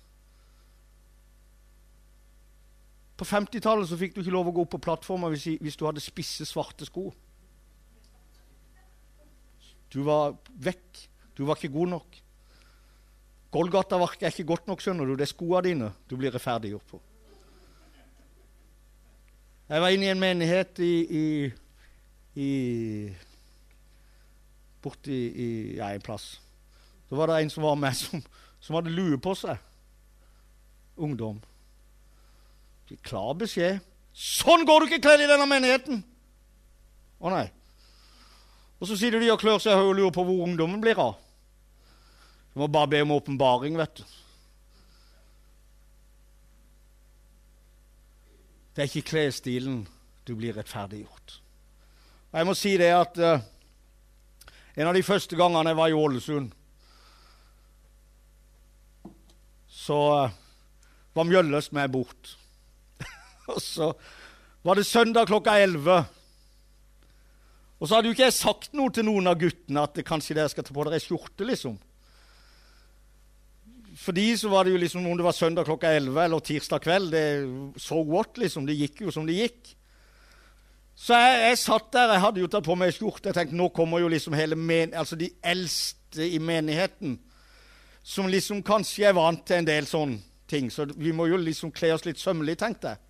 [3.14, 5.84] På 50-tallet så fikk du ikke lov å gå opp på plattforma hvis, hvis du
[5.86, 7.08] hadde spisse, svarte sko.
[9.94, 11.04] Du var vekk.
[11.38, 12.20] Du var ikke god nok.
[13.54, 15.14] Golgata-verket er ikke godt nok, skjønner du.
[15.14, 17.00] Det er skoene dine du blir rettferdiggjort på.
[19.70, 21.26] Jeg var inne i en menighet i, i,
[22.42, 22.50] i
[24.84, 25.48] Borti i,
[25.78, 26.34] ja, en plass.
[27.08, 28.20] Så var det en som var med, som,
[28.60, 29.62] som hadde lue på seg.
[30.98, 31.38] Ungdom.
[33.02, 33.80] Klar beskjed.
[34.14, 36.02] Sånn går du ikke kledd i denne menigheten!
[37.24, 37.46] Å nei.
[38.78, 41.16] Og så sitter de og klør seg og lurer på hvor ungdommen blir av.
[42.52, 44.04] Du må bare be om åpenbaring, vet du.
[48.74, 49.82] Det er ikke klesstilen
[50.26, 51.40] du blir rettferdiggjort.
[52.32, 53.42] Og jeg må si det at uh,
[54.74, 56.48] en av de første gangene jeg var i Ålesund,
[59.70, 60.40] så uh,
[61.14, 62.34] var Mjølløs med bort.
[63.52, 63.92] og så
[64.64, 66.04] var det søndag klokka 11.
[67.80, 70.38] Og så hadde jo ikke jeg sagt noe til noen av guttene at det kanskje
[70.38, 71.44] dere skal ta på dere skjorte.
[71.44, 71.76] liksom.
[74.00, 76.80] For de så var det jo liksom om det var søndag klokka 11 eller tirsdag
[76.82, 77.12] kveld.
[77.12, 78.64] det So what, liksom.
[78.66, 79.74] Det gikk jo som det gikk.
[80.96, 83.28] Så jeg, jeg satt der, jeg hadde jo tatt på meg skjorte.
[83.28, 87.18] Jeg tenkte nå kommer jo liksom hele men, altså de eldste i menigheten,
[88.00, 90.70] som liksom kanskje er vant til en del sånne ting.
[90.70, 93.03] Så vi må jo liksom kle oss litt sømmelig, tenkte jeg.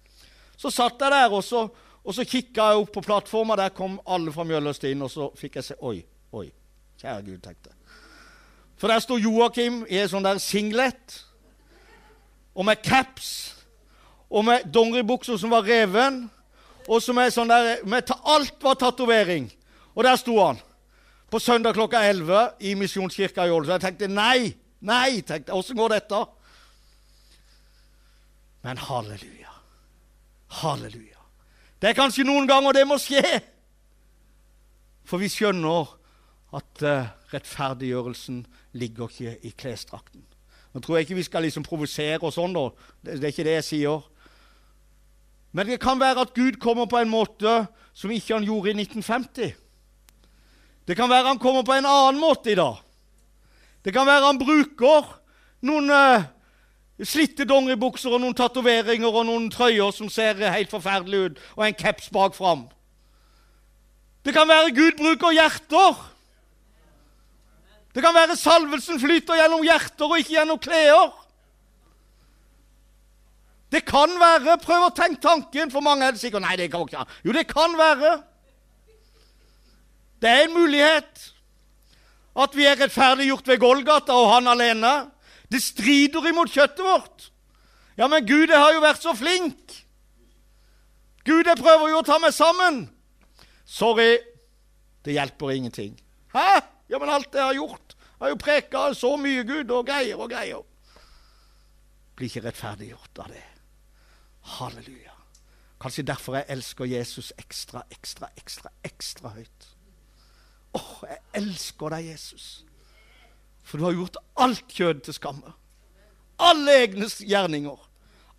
[0.57, 1.67] Så satt jeg der, og så,
[2.05, 3.57] og så kikka jeg opp på plattforma.
[3.57, 5.99] Der kom alle fra Mjølløst inn, og så fikk jeg se Oi,
[6.33, 6.49] oi.
[7.01, 7.79] Kjære Gud, tenkte jeg.
[8.81, 11.21] For der sto Joakim i en sånn der singlet
[12.55, 13.29] og med caps
[14.31, 16.25] og med dongeribukser som var reven,
[16.89, 19.47] og som er sånn der med, Alt var tatovering.
[19.95, 20.59] Og der sto han
[21.31, 23.75] på søndag klokka 11 i Misjonskirka i Ålesund.
[23.77, 25.59] Jeg tenkte nei, nei, tenkte jeg.
[25.59, 26.21] åssen går dette?
[28.65, 29.44] Men halleluja.
[30.61, 31.21] Halleluja.
[31.81, 33.23] Det er kanskje noen ganger det må skje.
[35.05, 35.91] For vi skjønner
[36.55, 38.45] at uh, rettferdiggjørelsen
[38.79, 40.23] ligger ikke i klesdrakten.
[40.75, 42.69] Nå tror jeg ikke vi skal liksom provosere og sånn, da.
[43.03, 44.07] Det, det er ikke det jeg sier.
[45.55, 48.79] Men det kan være at Gud kommer på en måte som ikke han gjorde i
[48.83, 49.53] 1950.
[50.85, 52.81] Det kan være han kommer på en annen måte i dag.
[53.85, 55.13] Det kan være han bruker
[55.65, 56.27] noen uh,
[57.03, 61.79] slitte dongeribukser og noen tatoveringer og noen trøyer som ser helt forferdelig ut, og en
[61.79, 62.69] caps bak fram.
[64.25, 65.99] Det kan være Gud bruker hjerter
[67.95, 71.13] det kan være salvelsen flyter gjennom hjerter og ikke gjennom klær.
[73.71, 75.71] Det kan være Prøv å tenke tanken.
[75.71, 78.17] For mange er det sikkert Nei, det kan ikke Jo, det kan være.
[80.23, 81.31] Det er en mulighet
[82.35, 84.93] at vi er rettferdiggjort ved Golgata og han alene.
[85.53, 87.31] Det strider imot kjøttet vårt.
[87.99, 89.75] Ja, men Gud, jeg har jo vært så flink.
[91.25, 92.85] Gud, jeg prøver jo å ta meg sammen.
[93.65, 94.19] Sorry,
[95.05, 95.97] det hjelper ingenting.
[96.35, 96.61] Hæ?
[96.91, 100.31] Ja, men alt jeg har gjort har jo preka så mye Gud og greier og
[100.33, 100.63] greier.
[102.15, 103.45] Blir ikke rettferdiggjort av det.
[104.59, 105.15] Halleluja.
[105.81, 109.67] Kanskje derfor jeg elsker Jesus ekstra, ekstra, ekstra, ekstra høyt.
[110.75, 112.47] Åh, oh, jeg elsker deg, Jesus.
[113.65, 115.55] For du har gjort alt kjød til skamme.
[116.39, 117.81] Alle egne gjerninger.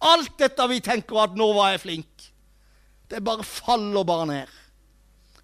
[0.06, 2.32] Alt dette vi tenker at 'nå var jeg flink',
[3.10, 4.48] det bare faller bare ned.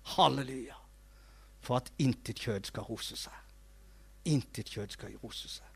[0.03, 0.75] Halleluja.
[1.59, 3.37] For at intet kjød skal rose seg.
[4.25, 5.67] Intet kjød skal rose seg.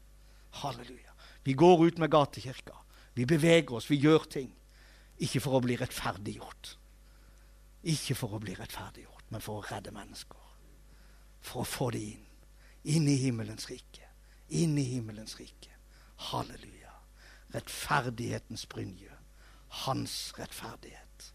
[0.52, 1.14] Halleluja.
[1.44, 2.74] Vi går ut med gatekirka.
[3.14, 4.52] Vi beveger oss, vi gjør ting.
[5.18, 6.78] Ikke for å bli rettferdiggjort.
[7.84, 10.42] Ikke for å bli rettferdiggjort, men for å redde mennesker.
[11.46, 12.25] For å få det inn.
[12.86, 14.06] Inn i himmelens rike.
[14.50, 15.74] Inn i himmelens rike.
[16.30, 16.94] Halleluja.
[17.56, 19.12] Rettferdighetens brynje.
[19.86, 21.32] Hans rettferdighet.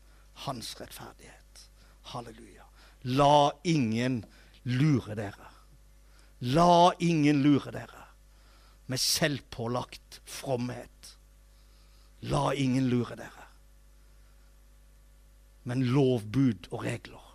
[0.47, 1.65] Hans rettferdighet.
[2.13, 2.69] Halleluja.
[3.03, 4.23] La ingen
[4.63, 5.51] lure dere.
[6.41, 8.07] La ingen lure dere
[8.91, 11.17] med selvpålagt fromhet.
[12.21, 13.47] La ingen lure dere.
[15.63, 17.29] Men lovbud og regler.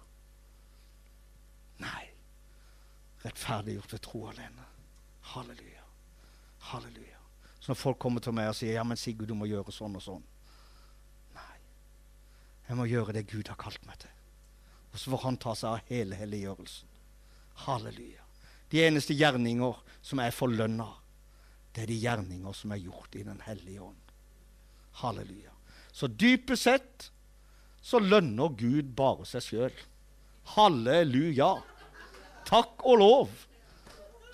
[1.80, 2.14] Nei.
[3.26, 4.65] Rettferdiggjort ved tro alene.
[5.34, 5.86] Halleluja.
[6.71, 7.21] Halleluja.
[7.59, 9.97] Så når folk kommer til meg og sier ja, men Sigurd, du må gjøre sånn
[9.97, 10.26] og sånn.
[11.34, 11.55] Nei.
[12.67, 14.13] Jeg må gjøre det Gud har kalt meg til.
[14.93, 16.91] Og så får han ta seg av hele helliggjørelsen.
[17.65, 18.21] Halleluja.
[18.69, 20.88] De eneste gjerninger som er forlønna,
[21.76, 24.13] det er de gjerninger som er gjort i Den hellige ånd.
[25.01, 25.51] Halleluja.
[25.91, 27.09] Så dypest sett
[27.86, 29.82] så lønner Gud bare seg sjøl.
[30.55, 31.51] Halleluja.
[32.45, 33.33] Takk og lov.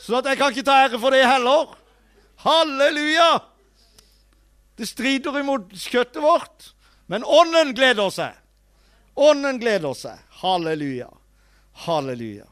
[0.02, 1.74] Så at jeg kan ikke ta ære for det heller.
[2.42, 3.32] Halleluja!
[4.78, 6.72] Det strider imot kjøttet vårt,
[7.12, 8.38] men ånden gleder seg.
[9.20, 10.18] Ånden gleder seg.
[10.42, 11.10] Halleluja.
[11.86, 12.48] Halleluja.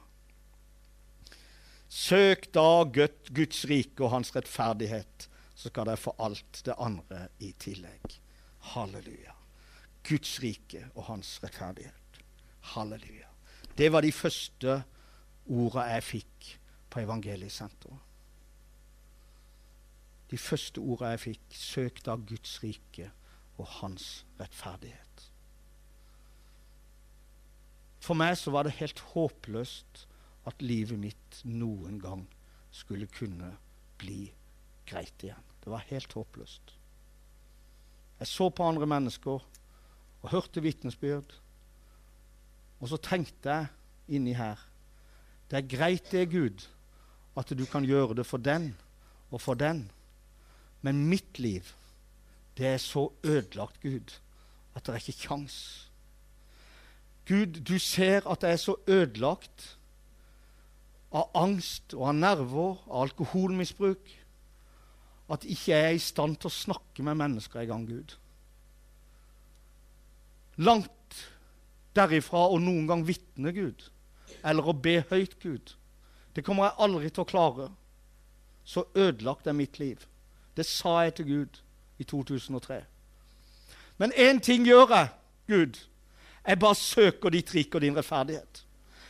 [1.89, 5.25] Søk da Guds rike og hans rettferdighet,
[5.57, 8.13] så skal dere få alt det andre i tillegg.
[8.75, 9.33] Halleluja.
[10.05, 12.21] Guds rike og hans rettferdighet.
[12.75, 13.27] Halleluja.
[13.75, 14.83] Det var de første
[15.49, 16.51] orda jeg fikk
[16.89, 18.05] på Evangeliesenteret.
[20.29, 21.45] De første orda jeg fikk.
[21.49, 23.09] Søk da Guds rike
[23.57, 25.25] og hans rettferdighet.
[27.99, 30.05] For meg så var det helt håpløst
[30.49, 32.23] at livet mitt noen gang
[32.71, 33.51] skulle kunne
[33.99, 34.29] bli
[34.89, 35.45] greit igjen.
[35.59, 36.75] Det var helt håpløst.
[38.19, 39.43] Jeg så på andre mennesker
[40.21, 41.35] og hørte vitnesbyrd.
[42.79, 44.68] Og så tenkte jeg inni her
[45.49, 46.67] Det er greit, det, Gud,
[47.37, 48.75] at du kan gjøre det for den
[49.31, 49.87] og for den.
[50.81, 51.65] Men mitt liv,
[52.57, 54.19] det er så ødelagt, Gud,
[54.75, 55.57] at det er ikke kjangs.
[57.27, 59.77] Gud, du ser at jeg er så ødelagt
[61.13, 64.15] av angst og av nerver, av alkoholmisbruk,
[65.29, 68.15] at ikke jeg er i stand til å snakke med mennesker engang, Gud.
[70.57, 71.21] Langt
[71.97, 73.89] derifra å noen gang vitne, Gud,
[74.43, 75.75] eller å be høyt, Gud.
[76.35, 77.69] Det kommer jeg aldri til å klare.
[78.65, 80.05] Så ødelagt er mitt liv.
[80.57, 81.61] Det sa jeg til Gud
[81.99, 82.83] i 2003.
[83.97, 85.07] Men én ting gjør jeg,
[85.47, 85.79] Gud.
[86.47, 88.65] Jeg bare søker ditt rike og din rettferdighet.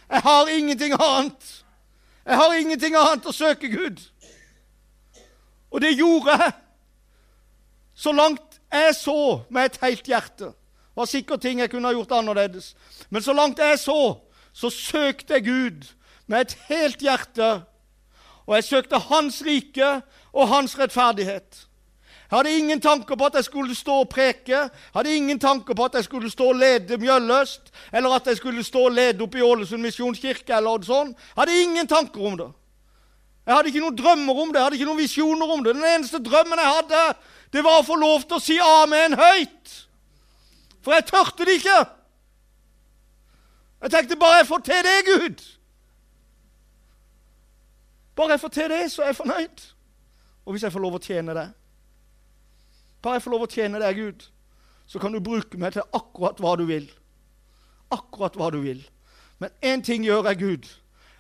[0.10, 1.66] Jeg har ingenting annet.
[2.26, 4.02] Jeg har ingenting annet å søke Gud.
[5.70, 6.54] Og det gjorde jeg.
[7.94, 10.52] Så langt jeg så med et helt hjerte.
[10.54, 12.74] Det var sikkert ting jeg kunne ha gjort annerledes.
[13.10, 14.18] Men så langt jeg så,
[14.60, 15.88] så søkte jeg Gud
[16.28, 17.62] med et helt hjerte.
[18.48, 20.02] Og jeg søkte Hans rike
[20.34, 21.66] og Hans rettferdighet.
[22.30, 24.52] Jeg hadde ingen tanker på at jeg skulle stå og preke.
[24.52, 28.38] Jeg hadde ingen tanker på at jeg skulle stå og lede Mjølløst, eller at jeg
[28.38, 30.54] skulle stå og lede oppe i Ålesund misjonskirke.
[30.54, 31.08] eller sånn.
[31.08, 32.50] Jeg hadde ingen tanker om det.
[33.48, 35.76] Jeg hadde ikke noen drømmer om det, jeg hadde ikke noen visjoner om det.
[35.76, 37.16] Den eneste drømmen jeg hadde,
[37.54, 39.72] det var å få lov til å si amen høyt.
[40.86, 41.80] For jeg tørte det ikke.
[43.82, 45.46] Jeg tenkte bare jeg får til det, Gud.
[48.16, 49.66] Bare jeg får til det, så er jeg fornøyd.
[50.46, 51.56] Og hvis jeg får lov å tjene deg
[53.02, 54.26] bare jeg får lov å tjene deg, Gud,
[54.90, 56.90] så kan du bruke meg til akkurat hva du vil.
[57.96, 58.82] Akkurat hva du vil.
[59.40, 60.68] Men én ting gjør jeg, Gud.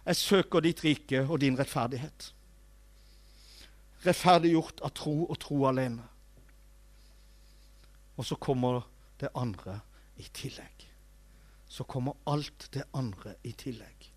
[0.09, 2.31] Jeg søker ditt rike og din rettferdighet.
[4.03, 6.03] Rettferdiggjort av tro og tro alene.
[8.19, 8.83] Og så kommer
[9.21, 9.79] det andre
[10.19, 10.78] i tillegg.
[11.69, 14.09] Så kommer alt det andre i tillegg.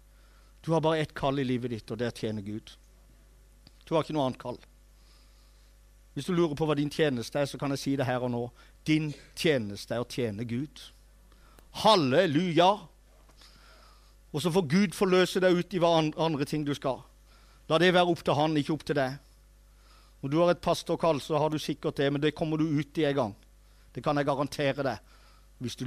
[0.64, 2.72] Du har bare ett kall i livet ditt, og det er tjene Gud.
[3.84, 4.60] Du har ikke noe annet kall.
[6.14, 8.32] Hvis du lurer på hva din tjeneste er, så kan jeg si det her og
[8.32, 8.42] nå.
[8.88, 10.80] Din tjeneste er å tjene Gud.
[11.82, 12.70] Halleluja!
[14.32, 17.02] Og så får Gud forløse deg ut i hva andre ting du skal.
[17.68, 19.18] La det være opp til Han, ikke opp til deg.
[20.22, 22.98] Når du har et pastorkall, så har du sikkert det, men det kommer du ut
[22.98, 23.32] i en gang.
[23.92, 25.08] Det kan jeg garantere deg
[25.62, 25.86] hvis du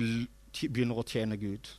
[0.63, 1.69] begynner å tjene Gud.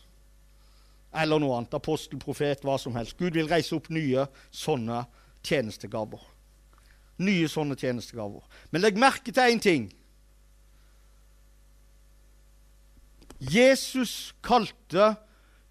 [1.16, 1.74] Eller noe annet.
[1.76, 3.16] Apostel, profet, hva som helst.
[3.18, 5.04] Gud vil reise opp nye sånne
[5.46, 6.32] tjenestegaver
[7.16, 8.42] nye sånne tjenestegaver.
[8.68, 9.86] Men legg merke til én ting.
[13.40, 15.14] Jesus kalte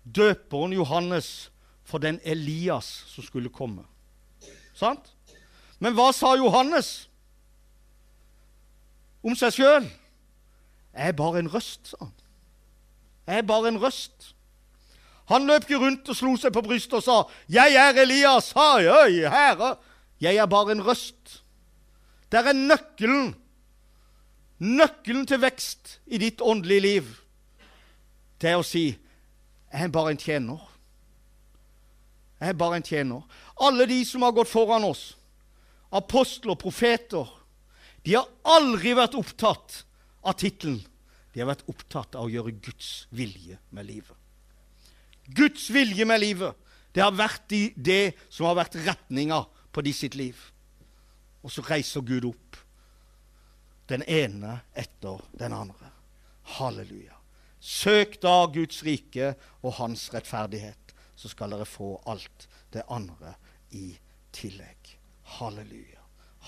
[0.05, 1.51] døperen Johannes
[1.85, 3.85] for den Elias som skulle komme.
[4.73, 5.13] Sant?
[5.77, 7.07] Men hva sa Johannes?
[9.25, 9.87] om seg sjøl.
[10.93, 12.11] Jeg er bare en røst, sa han.
[13.27, 14.35] Jeg er bare en røst.
[15.27, 18.85] Han løp ikke rundt og slo seg på brystet og sa, 'Jeg er Elias, hai,
[18.85, 19.77] øy, herre.'
[20.21, 21.43] Jeg er bare en røst.
[22.31, 23.35] Der er nøkkelen.
[24.59, 27.03] Nøkkelen til vekst i ditt åndelige liv.
[28.41, 28.97] Det er å si,
[29.73, 30.75] 'Jeg er bare en tjener'.
[32.39, 33.21] Jeg er bare en tjener.
[33.61, 35.17] Alle de som har gått foran oss,
[35.91, 37.25] apostler, profeter,
[38.05, 39.83] de har aldri vært opptatt
[40.23, 40.83] av tittelen.
[41.35, 44.15] De har vært opptatt av å gjøre Guds vilje med livet.
[45.35, 46.55] Guds vilje med livet.
[46.95, 49.41] Det har vært det som har vært retninga
[49.75, 50.39] på de sitt liv.
[51.43, 52.55] Og så reiser Gud opp,
[53.91, 55.91] den ene etter den andre.
[56.55, 57.19] Halleluja.
[57.59, 63.35] Søk da Guds rike og hans rettferdighet, så skal dere få alt det andre
[63.75, 63.89] i
[64.31, 64.95] tillegg.
[65.35, 66.01] Halleluja.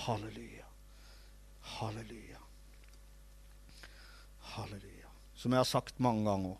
[0.07, 0.71] Halleluja.
[1.75, 2.36] Halleluja.
[4.57, 5.11] Halleluja.
[5.37, 6.55] Som jeg har sagt mange ganger.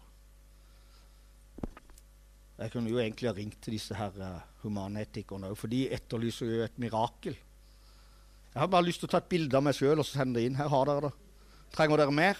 [2.57, 6.49] Jeg kunne jo egentlig ha ringt til disse her uh, humanetikerne òg, for de etterlyser
[6.49, 7.37] jo et mirakel.
[8.53, 10.47] Jeg har bare lyst til å ta et bilde av meg sjøl og sende det
[10.47, 10.57] inn.
[10.57, 11.13] Her har dere det.
[11.75, 12.39] Trenger dere mer?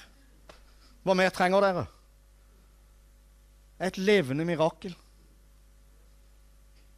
[1.06, 1.86] Hva mer trenger dere?
[3.86, 4.96] Et levende mirakel.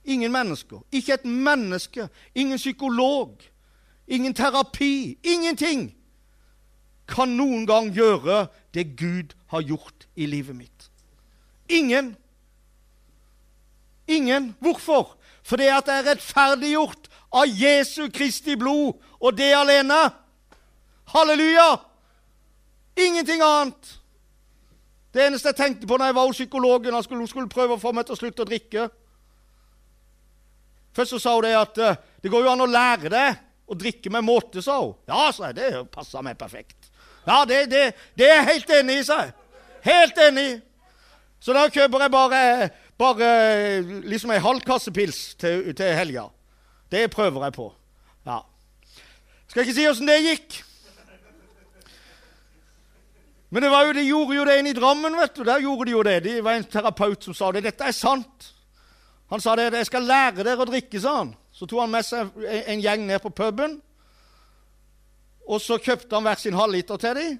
[0.07, 0.84] Ingen mennesker.
[0.95, 2.07] Ikke et menneske.
[2.39, 3.36] Ingen psykolog.
[4.07, 5.18] Ingen terapi.
[5.28, 5.89] Ingenting
[7.10, 10.89] kan noen gang gjøre det Gud har gjort i livet mitt.
[11.70, 12.16] Ingen.
[14.07, 14.53] Ingen.
[14.60, 15.16] Hvorfor?
[15.43, 19.99] Fordi at det er rettferdiggjort av Jesu Kristi blod, og det alene.
[21.14, 21.76] Halleluja!
[22.99, 23.99] Ingenting annet.
[25.14, 27.82] Det eneste jeg tenkte på når jeg var hos psykologen, Hun skulle, skulle prøve å
[27.82, 28.89] få meg til å slutte å drikke
[30.93, 33.28] Først så sa hun det at uh, det går jo an å lære det
[33.70, 34.95] å drikke med måte, sa hun.
[35.07, 35.60] Ja, sa jeg.
[35.60, 36.78] Det passer meg perfekt.
[37.30, 37.84] Ja, det, det,
[38.17, 39.34] det er jeg helt enig i, sa jeg.
[39.86, 40.47] Helt enig.
[41.39, 42.69] Så da kjøper jeg bare,
[42.99, 43.27] bare
[44.09, 46.25] liksom ei halv kasse pils til, til helga.
[46.91, 47.67] Det prøver jeg på.
[48.25, 48.41] Ja.
[49.47, 50.63] Skal ikke si åssen det gikk.
[53.49, 55.15] Men det jo, de gjorde jo det inne i Drammen.
[55.17, 55.43] vet du.
[55.43, 56.23] Der gjorde de jo det.
[56.23, 57.63] Det var en terapeut som sa det.
[57.65, 58.53] Dette er sant.
[59.30, 59.73] Han sa det.
[59.73, 61.36] 'Jeg skal lære dere å drikke', sa han.
[61.51, 62.30] Så tok han med seg
[62.65, 63.82] en gjeng ned på puben.
[65.50, 67.38] Og så kjøpte han hver sin halvliter til dem.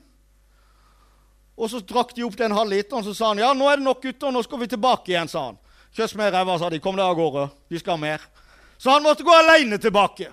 [1.60, 4.02] Og så drakk de opp den halvliteren, så sa han ja, nå er det nok,
[4.02, 5.60] gutter, nå skal vi tilbake igjen, sa han.
[5.96, 6.80] Kjøss med ræva, sa de.
[6.82, 7.48] Kom deg av gårde.
[7.70, 8.24] Vi skal ha mer.
[8.80, 10.30] Så han måtte gå aleine tilbake.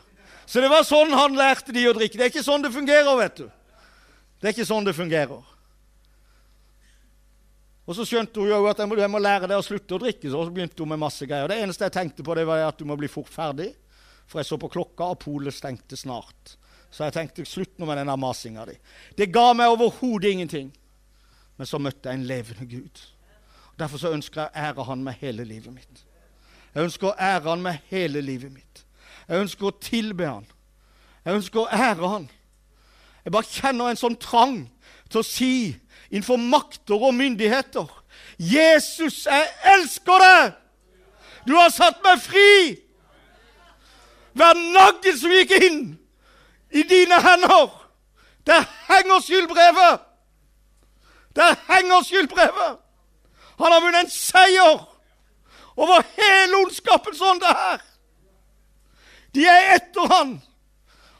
[0.46, 2.18] Så det var sånn han lærte de å drikke.
[2.18, 3.46] Det er ikke sånn det fungerer, vet du.
[4.38, 5.40] Det er ikke sånn det fungerer.
[7.86, 10.02] Og så skjønte hun jo at jeg må, jeg må lære deg å slutte å
[10.02, 10.30] drikke.
[10.30, 11.50] Så begynte hun med masse greier.
[11.50, 13.72] Det eneste jeg tenkte på, det var at du må bli fort ferdig.
[14.30, 16.56] For jeg så på klokka, og polet stengte snart.
[16.96, 18.74] Så jeg tenkte slutt nå med denne masinga di.
[19.18, 20.70] Det ga meg overhodet ingenting.
[21.60, 23.02] Men så møtte jeg en levende Gud.
[23.76, 26.00] Derfor så ønsker jeg å ære Han med hele livet mitt.
[26.72, 28.80] Jeg ønsker å ære Han med hele livet mitt.
[29.28, 30.46] Jeg ønsker å tilbe Han.
[31.26, 32.30] Jeg ønsker å ære Han.
[33.26, 34.56] Jeg bare kjenner en sånn trang
[35.10, 35.52] til å si
[36.08, 37.92] innenfor makter og myndigheter.
[38.40, 40.56] Jesus, jeg elsker deg!
[41.44, 42.56] Du har satt meg fri!
[44.32, 45.80] Hver nagl som gikk inn
[46.70, 47.90] i dine hender,
[48.46, 50.00] der henger skyldbrevet!
[51.36, 52.78] Der henger skyldbrevet!
[53.58, 54.96] Han har vunnet en seier
[55.76, 57.78] over hele ondskapens det her.
[59.34, 60.42] De er etter han.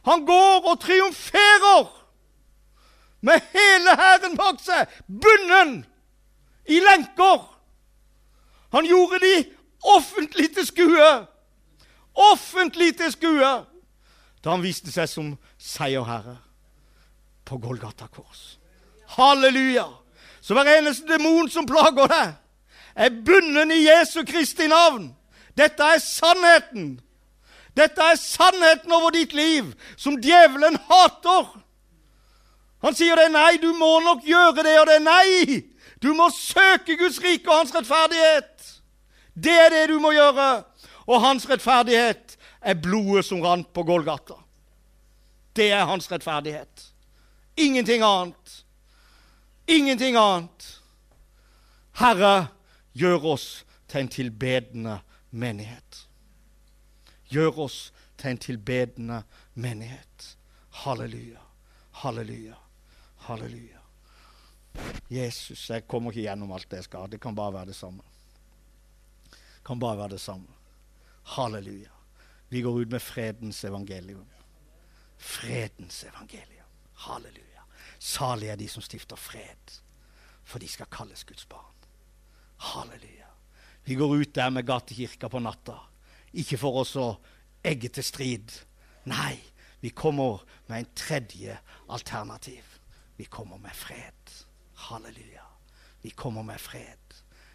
[0.04, 1.86] Han går og triumferer
[3.20, 5.86] med hele hæren bak seg, bunden
[6.68, 7.42] i lenker.
[8.72, 9.34] Han gjorde de
[9.82, 11.26] offentlig til skue.
[12.14, 13.52] Offentlig til skue.
[14.44, 16.36] Da han viste seg som seierherre
[17.46, 18.56] på Golgata kors.
[19.16, 19.86] Halleluja!
[20.40, 22.34] Så hver eneste demon som plager deg,
[22.96, 25.10] er bundet i Jesu Kristi navn.
[25.58, 26.96] Dette er sannheten.
[27.76, 31.48] Dette er sannheten over ditt liv, som djevelen hater.
[32.84, 33.30] Han sier det.
[33.34, 35.00] Nei, du må nok gjøre det og det.
[35.04, 35.60] Nei!
[36.02, 38.66] Du må søke Guds rike og hans rettferdighet.
[39.34, 40.64] Det er det du må gjøre.
[41.06, 42.25] Og hans rettferdighet
[42.66, 44.34] er blodet som rant på Golgata.
[45.52, 46.92] Det er hans rettferdighet.
[47.56, 48.64] Ingenting annet.
[49.66, 50.66] Ingenting annet.
[51.96, 52.48] Herre,
[52.92, 53.46] gjør oss
[53.88, 54.98] til en tilbedende
[55.30, 56.02] menighet.
[57.32, 57.78] Gjør oss
[58.20, 59.22] til en tilbedende
[59.54, 60.36] menighet.
[60.84, 61.40] Halleluja.
[62.02, 62.58] Halleluja.
[63.30, 63.80] Halleluja.
[65.08, 67.08] Jesus, jeg kommer ikke gjennom alt det jeg skal.
[67.10, 68.04] Det kan bare være det samme.
[69.30, 70.52] Det kan bare være det samme.
[71.36, 71.95] Halleluja.
[72.48, 74.26] Vi går ut med fredens evangelium.
[75.18, 76.66] Fredens evangelium.
[76.94, 77.62] Halleluja.
[77.98, 79.72] Salige er de som stifter fred,
[80.44, 81.74] for de skal kalles Guds barn.
[82.56, 83.26] Halleluja.
[83.84, 85.76] Vi går ut der med gatekirka på natta,
[86.32, 87.16] ikke for oss å
[87.64, 88.54] egge til strid.
[89.06, 89.36] Nei,
[89.80, 92.64] vi kommer med en tredje alternativ.
[93.16, 94.32] Vi kommer med fred.
[94.74, 95.44] Halleluja.
[96.02, 97.14] Vi kommer med fred.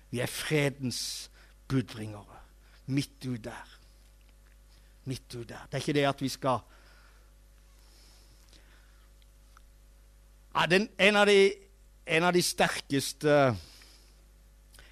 [0.10, 1.30] Vi er fredens
[1.68, 2.40] budbringere.
[2.86, 3.78] Midt ut der.
[5.10, 5.58] Midt ute.
[5.70, 6.62] Det er ikke det at vi skal
[10.54, 11.38] ja, den, en, av de,
[12.06, 13.38] en av de sterkeste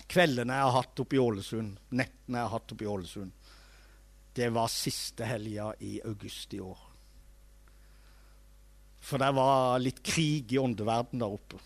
[0.10, 3.34] kveldene jeg har hatt oppe i Ålesund, nettene jeg har hatt oppe i Ålesund,
[4.39, 6.86] det var siste helga i august i år.
[9.03, 11.60] For det var litt krig i åndeverden der oppe.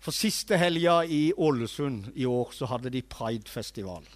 [0.00, 4.06] For siste helga i Ålesund i år så hadde de Pride-festival.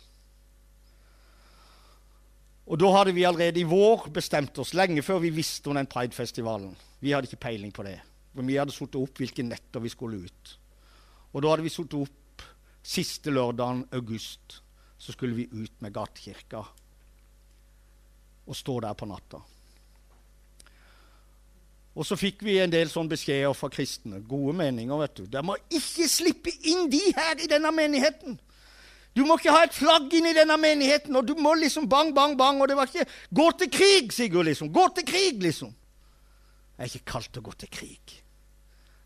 [2.65, 5.89] Og da hadde vi allerede i vår bestemt oss, lenge før vi visste om den
[5.91, 6.73] Pride-festivalen.
[7.05, 7.99] Vi hadde ikke peiling på det.
[8.35, 10.55] Men vi hadde satt opp hvilke netter vi skulle ut.
[11.35, 12.47] Og da hadde vi satt opp
[12.85, 14.61] siste lørdagen august.
[14.99, 16.65] Så skulle vi ut med gatekirka
[18.45, 19.39] og stå der på natta.
[21.95, 24.19] Og så fikk vi en del sånne beskjeder fra kristne.
[24.27, 25.23] Gode meninger, vet du.
[25.31, 28.37] Dere må ikke slippe inn de her i denne menigheten.
[29.15, 32.11] Du må ikke ha et flagg inn i denne menigheten, og du må liksom bang,
[32.15, 32.61] bang, bang.
[32.61, 34.73] Og det var ikke 'gå til krig', Sigurd, liksom.
[34.73, 35.75] Gå til krig, liksom.
[36.79, 38.23] Jeg er ikke kalt til å gå til krig.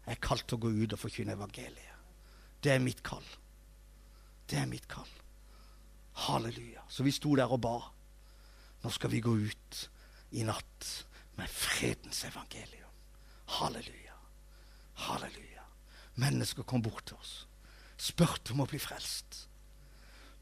[0.06, 1.96] Jeg er kalt til å gå ut og forkynne evangeliet.
[2.64, 3.24] Det er mitt kall.
[4.48, 5.08] Det er mitt kall.
[6.14, 6.82] Halleluja.
[6.88, 7.76] Så vi sto der og ba.
[8.82, 9.90] Nå skal vi gå ut
[10.30, 10.88] i natt
[11.36, 12.90] med fredens evangelium.
[13.58, 14.16] Halleluja.
[14.94, 15.64] Halleluja.
[16.18, 17.46] Mennesker kom bort til oss,
[17.96, 19.47] spurte om å bli frelst.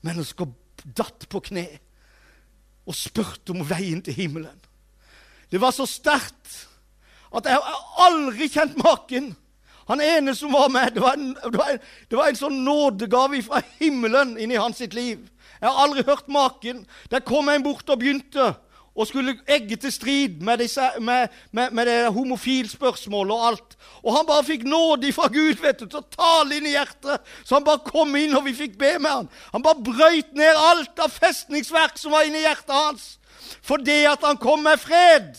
[0.07, 0.49] Mennesker
[0.97, 1.67] datt på kne
[2.87, 4.59] og spurte om veien til himmelen.
[5.51, 6.67] Det var så sterkt
[7.35, 9.33] at jeg har aldri kjent maken.
[9.87, 11.81] Han ene som var med, det var en, det var en,
[12.11, 15.21] det var en sånn nådegave fra himmelen inn i hans sitt liv.
[15.61, 16.85] Jeg har aldri hørt maken.
[17.11, 18.53] Der kom en bort og begynte
[18.97, 23.77] og skulle egge til strid med, disse, med, med, med det homofilspørsmålet og alt.
[24.01, 27.21] Og han bare fikk nåde fra Gud vet du, til å tale inn i hjertet.
[27.45, 29.29] Så han bare kom inn, og vi fikk be med han.
[29.53, 33.07] Han bare brøyt ned alt av festningsverk som var inni hjertet hans.
[33.67, 35.37] Fordi at han kom med fred.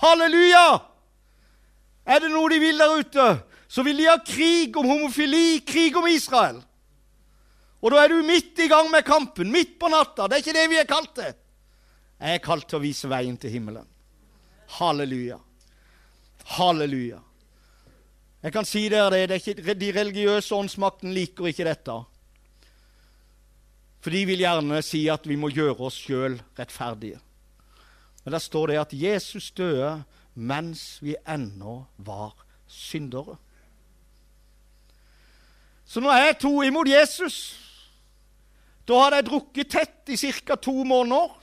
[0.00, 0.66] Halleluja!
[2.08, 3.28] Er det noe de vil der ute,
[3.70, 6.58] så vil de ha krig om homofili, krig om Israel.
[7.82, 10.26] Og da er du midt i gang med kampen, midt på natta.
[10.26, 11.32] Det er ikke det vi er kalt til.
[12.22, 13.86] Jeg er kalt til å vise veien til himmelen.
[14.78, 15.40] Halleluja.
[16.54, 17.18] Halleluja.
[18.42, 21.96] Jeg kan si dere det, det ikke, De religiøse åndsmakten liker ikke dette.
[24.02, 27.18] For de vil gjerne si at vi må gjøre oss sjøl rettferdige.
[28.22, 30.02] Men der står det at Jesus døde
[30.34, 32.34] mens vi ennå var
[32.66, 33.36] syndere.
[35.84, 37.36] Så når jeg tok imot Jesus,
[38.88, 40.56] da hadde jeg drukket tett i ca.
[40.56, 41.41] to måneder.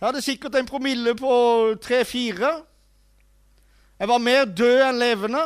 [0.00, 1.30] Jeg hadde sikkert en promille på
[1.82, 2.62] tre-fire.
[3.98, 5.42] Jeg var mer død enn levende.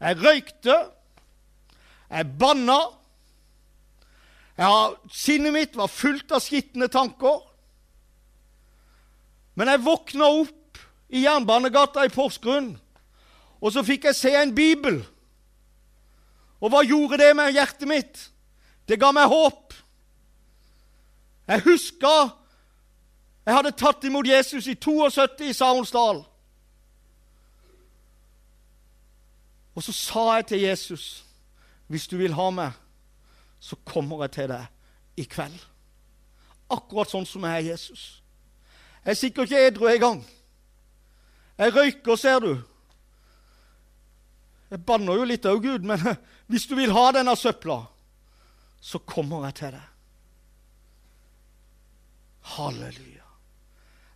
[0.00, 0.78] Jeg røykte.
[2.10, 2.78] Jeg banna.
[4.58, 7.38] Jeg, sinnet mitt var fullt av skitne tanker.
[9.54, 10.82] Men jeg våkna opp
[11.14, 12.72] i Jernbanegata i Porsgrunn,
[13.60, 14.98] og så fikk jeg se en bibel.
[16.58, 18.26] Og hva gjorde det med hjertet mitt?
[18.90, 19.78] Det ga meg håp.
[21.46, 22.14] Jeg huska
[23.46, 26.22] jeg hadde tatt imot Jesus i 72 i Saronsdal.
[29.74, 31.24] Og så sa jeg til Jesus,
[31.86, 32.72] hvis du vil ha meg,
[33.60, 35.56] så kommer jeg til deg i kveld.
[36.70, 38.02] Akkurat sånn som jeg er Jesus.
[39.04, 40.20] Jeg er sikkert ikke edru engang.
[41.58, 42.52] Jeg røyker, ser du.
[44.70, 46.04] Jeg banner jo litt òg, Gud, men
[46.50, 47.82] hvis du vil ha denne søpla,
[48.80, 49.88] så kommer jeg til deg.
[52.56, 53.19] Halleluja.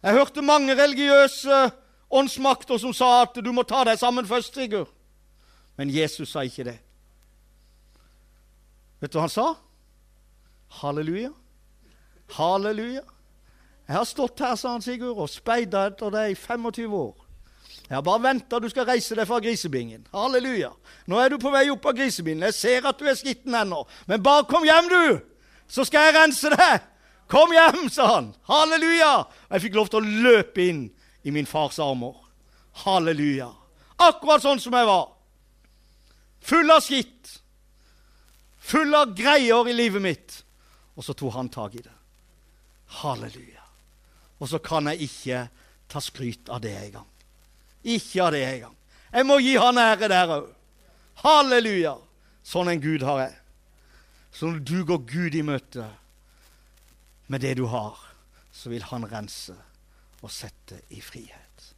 [0.05, 1.71] Jeg hørte mange religiøse
[2.13, 4.91] åndsmakter som sa at du må ta deg sammen først, Sigurd.
[5.81, 6.77] Men Jesus sa ikke det.
[9.01, 9.47] Vet du hva han sa?
[10.83, 11.33] Halleluja.
[12.37, 13.03] Halleluja.
[13.89, 17.25] Jeg har stått her, sa han Sigurd, og speida etter deg i 25 år.
[17.89, 20.07] Jeg har bare venta du skal reise deg fra grisebingen.
[20.13, 20.71] Halleluja.
[21.09, 22.45] Nå er du på vei opp av grisebingen.
[22.49, 23.87] Jeg ser at du er skitten ennå.
[24.09, 25.21] Men bare kom hjem, du,
[25.69, 26.91] så skal jeg rense deg.
[27.31, 28.33] Kom hjem, sa han.
[28.49, 29.25] Halleluja!
[29.25, 30.85] Og jeg fikk lov til å løpe inn
[31.25, 32.17] i min fars armer.
[32.85, 33.51] Halleluja.
[34.05, 35.09] Akkurat sånn som jeg var.
[36.45, 37.39] Full av skitt.
[38.65, 40.39] Full av greier i livet mitt.
[40.95, 41.95] Og så tok han tak i det.
[43.01, 43.65] Halleluja.
[44.43, 45.45] Og så kan jeg ikke
[45.89, 47.07] ta skryt av det engang.
[47.85, 48.77] Ikke av det engang.
[49.15, 50.49] Jeg må gi han ære der òg.
[51.25, 51.97] Halleluja.
[52.45, 53.37] Sånn en Gud har jeg.
[54.35, 55.87] Så når du går Gud i møte
[57.27, 57.99] med det du har,
[58.53, 59.57] så vil han rense
[60.23, 61.75] og sette i frihet.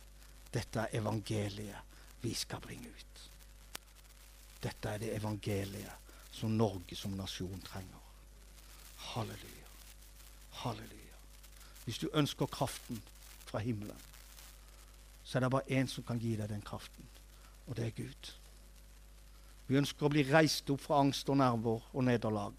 [0.54, 3.22] Dette er evangeliet vi skal bringe ut.
[4.62, 8.02] Dette er det evangeliet som Norge som nasjon trenger.
[8.96, 9.70] Halleluja.
[10.62, 11.20] Halleluja.
[11.84, 13.02] Hvis du ønsker kraften
[13.46, 13.98] fra himmelen,
[15.24, 17.06] så er det bare én som kan gi deg den kraften,
[17.66, 18.32] og det er Gud.
[19.66, 22.54] Vi ønsker å bli reist opp fra angst og nerver og nederlag.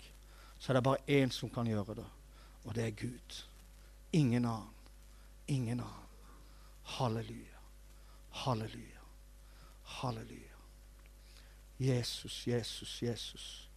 [0.60, 2.08] Så er det bare én som kan gjøre det,
[2.68, 3.43] og det er Gud.
[4.11, 4.74] Ingen annen.
[5.47, 6.09] Ingen annen.
[6.84, 7.59] Halleluja.
[8.30, 8.99] Halleluja.
[9.84, 10.57] Halleluja.
[11.78, 13.70] Jesus, Jesus, Jesus.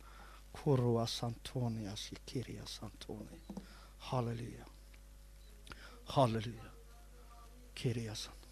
[0.52, 3.40] Koroa santonia Sikiria santoni.
[3.98, 4.66] Halleluja.
[6.04, 6.70] Halleluja.
[7.74, 8.48] Kiria sant.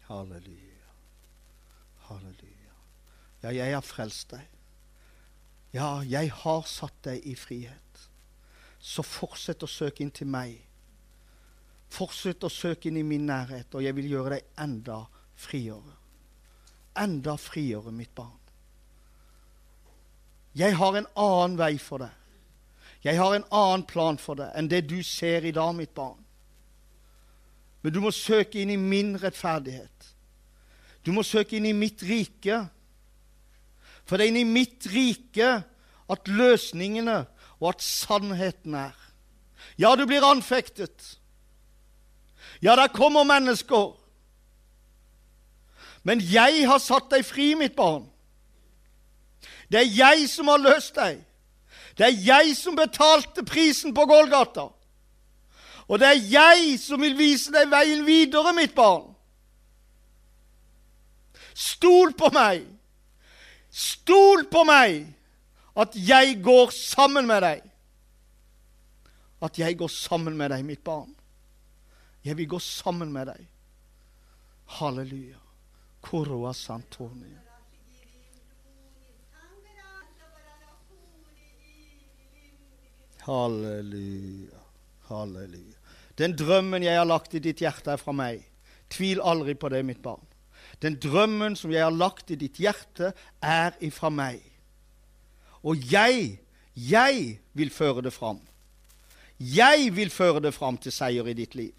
[0.00, 0.94] Halleluja.
[1.96, 2.74] Halleluja.
[3.40, 4.59] Ja, jeg har frelst deg.
[5.72, 8.08] Ja, jeg har satt deg i frihet.
[8.80, 10.56] Så fortsett å søke inn til meg.
[11.90, 15.02] Fortsett å søke inn i min nærhet, og jeg vil gjøre deg enda
[15.38, 15.96] friere.
[16.98, 18.38] Enda friere, mitt barn.
[20.58, 22.16] Jeg har en annen vei for deg.
[23.04, 26.18] Jeg har en annen plan for deg enn det du ser i dag, mitt barn.
[27.80, 30.10] Men du må søke inn i min rettferdighet.
[31.06, 32.66] Du må søke inn i mitt rike.
[34.10, 35.50] For det er inni mitt rike
[36.10, 37.20] at løsningene
[37.60, 38.96] og at sannheten er.
[39.78, 41.20] Ja, du blir anfektet.
[42.58, 43.92] Ja, der kommer mennesker.
[46.02, 48.08] Men jeg har satt deg fri, mitt barn.
[49.70, 51.22] Det er jeg som har løst deg.
[51.94, 54.72] Det er jeg som betalte prisen på Golgata.
[55.86, 59.06] Og det er jeg som vil vise deg veien videre, mitt barn.
[61.54, 62.66] Stol på meg.
[63.70, 65.04] Stol på meg
[65.78, 67.62] at jeg går sammen med deg.
[69.40, 71.14] At jeg går sammen med deg, mitt barn.
[72.26, 73.46] Jeg vil gå sammen med deg.
[74.80, 75.38] Halleluja.
[76.04, 77.32] Koroa Santoni.
[83.24, 84.60] Halleluja.
[85.08, 85.78] Halleluja.
[86.20, 88.42] Den drømmen jeg har lagt i ditt hjerte, er fra meg.
[88.92, 90.24] Tvil aldri på det, mitt barn.
[90.82, 93.12] Den drømmen som jeg har lagt i ditt hjerte,
[93.42, 94.40] er ifra meg.
[95.62, 96.38] Og jeg,
[96.74, 98.40] jeg vil føre det fram.
[99.40, 101.74] Jeg vil føre det fram til seier i ditt liv.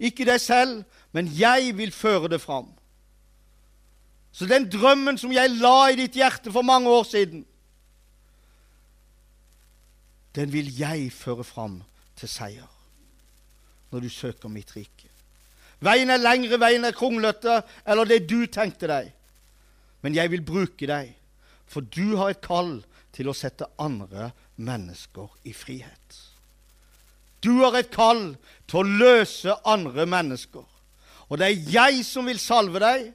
[0.00, 2.68] Ikke deg selv, men jeg vil føre det fram.
[4.32, 7.46] Så den drømmen som jeg la i ditt hjerte for mange år siden,
[10.34, 11.80] den vil jeg føre fram
[12.16, 12.68] til seier
[13.90, 14.99] når du søker mitt rike.
[15.80, 19.12] Veien er lengre, veien er kronglete, eller det du tenkte deg.
[20.04, 21.14] Men jeg vil bruke deg,
[21.68, 22.80] for du har et kall
[23.16, 26.18] til å sette andre mennesker i frihet.
[27.40, 28.34] Du har et kall
[28.68, 30.66] til å løse andre mennesker.
[31.30, 33.08] Og det er jeg som vil salve deg,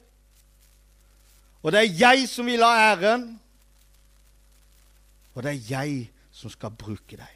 [1.62, 3.26] og det er jeg som vil ha æren,
[5.34, 5.96] og det er jeg
[6.32, 7.35] som skal bruke deg.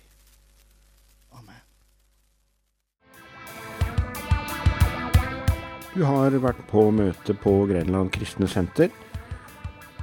[5.90, 8.92] Du har vært på møte på Grenland kristne senter.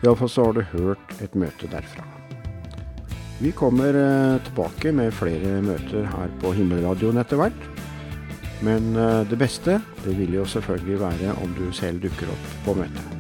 [0.04, 2.04] Iallfall så har du hørt et møte derfra.
[3.40, 7.68] Vi kommer eh, tilbake med flere møter her på Himmelradioen etter hvert.
[8.66, 12.76] Men eh, det beste det vil jo selvfølgelig være om du selv dukker opp på
[12.82, 13.14] møtet.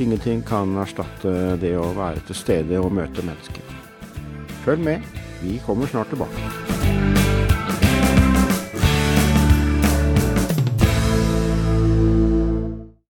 [0.00, 3.80] Ingenting kan erstatte det å være til stede og møte mennesker.
[4.64, 5.10] Følg med,
[5.42, 6.71] vi kommer snart tilbake.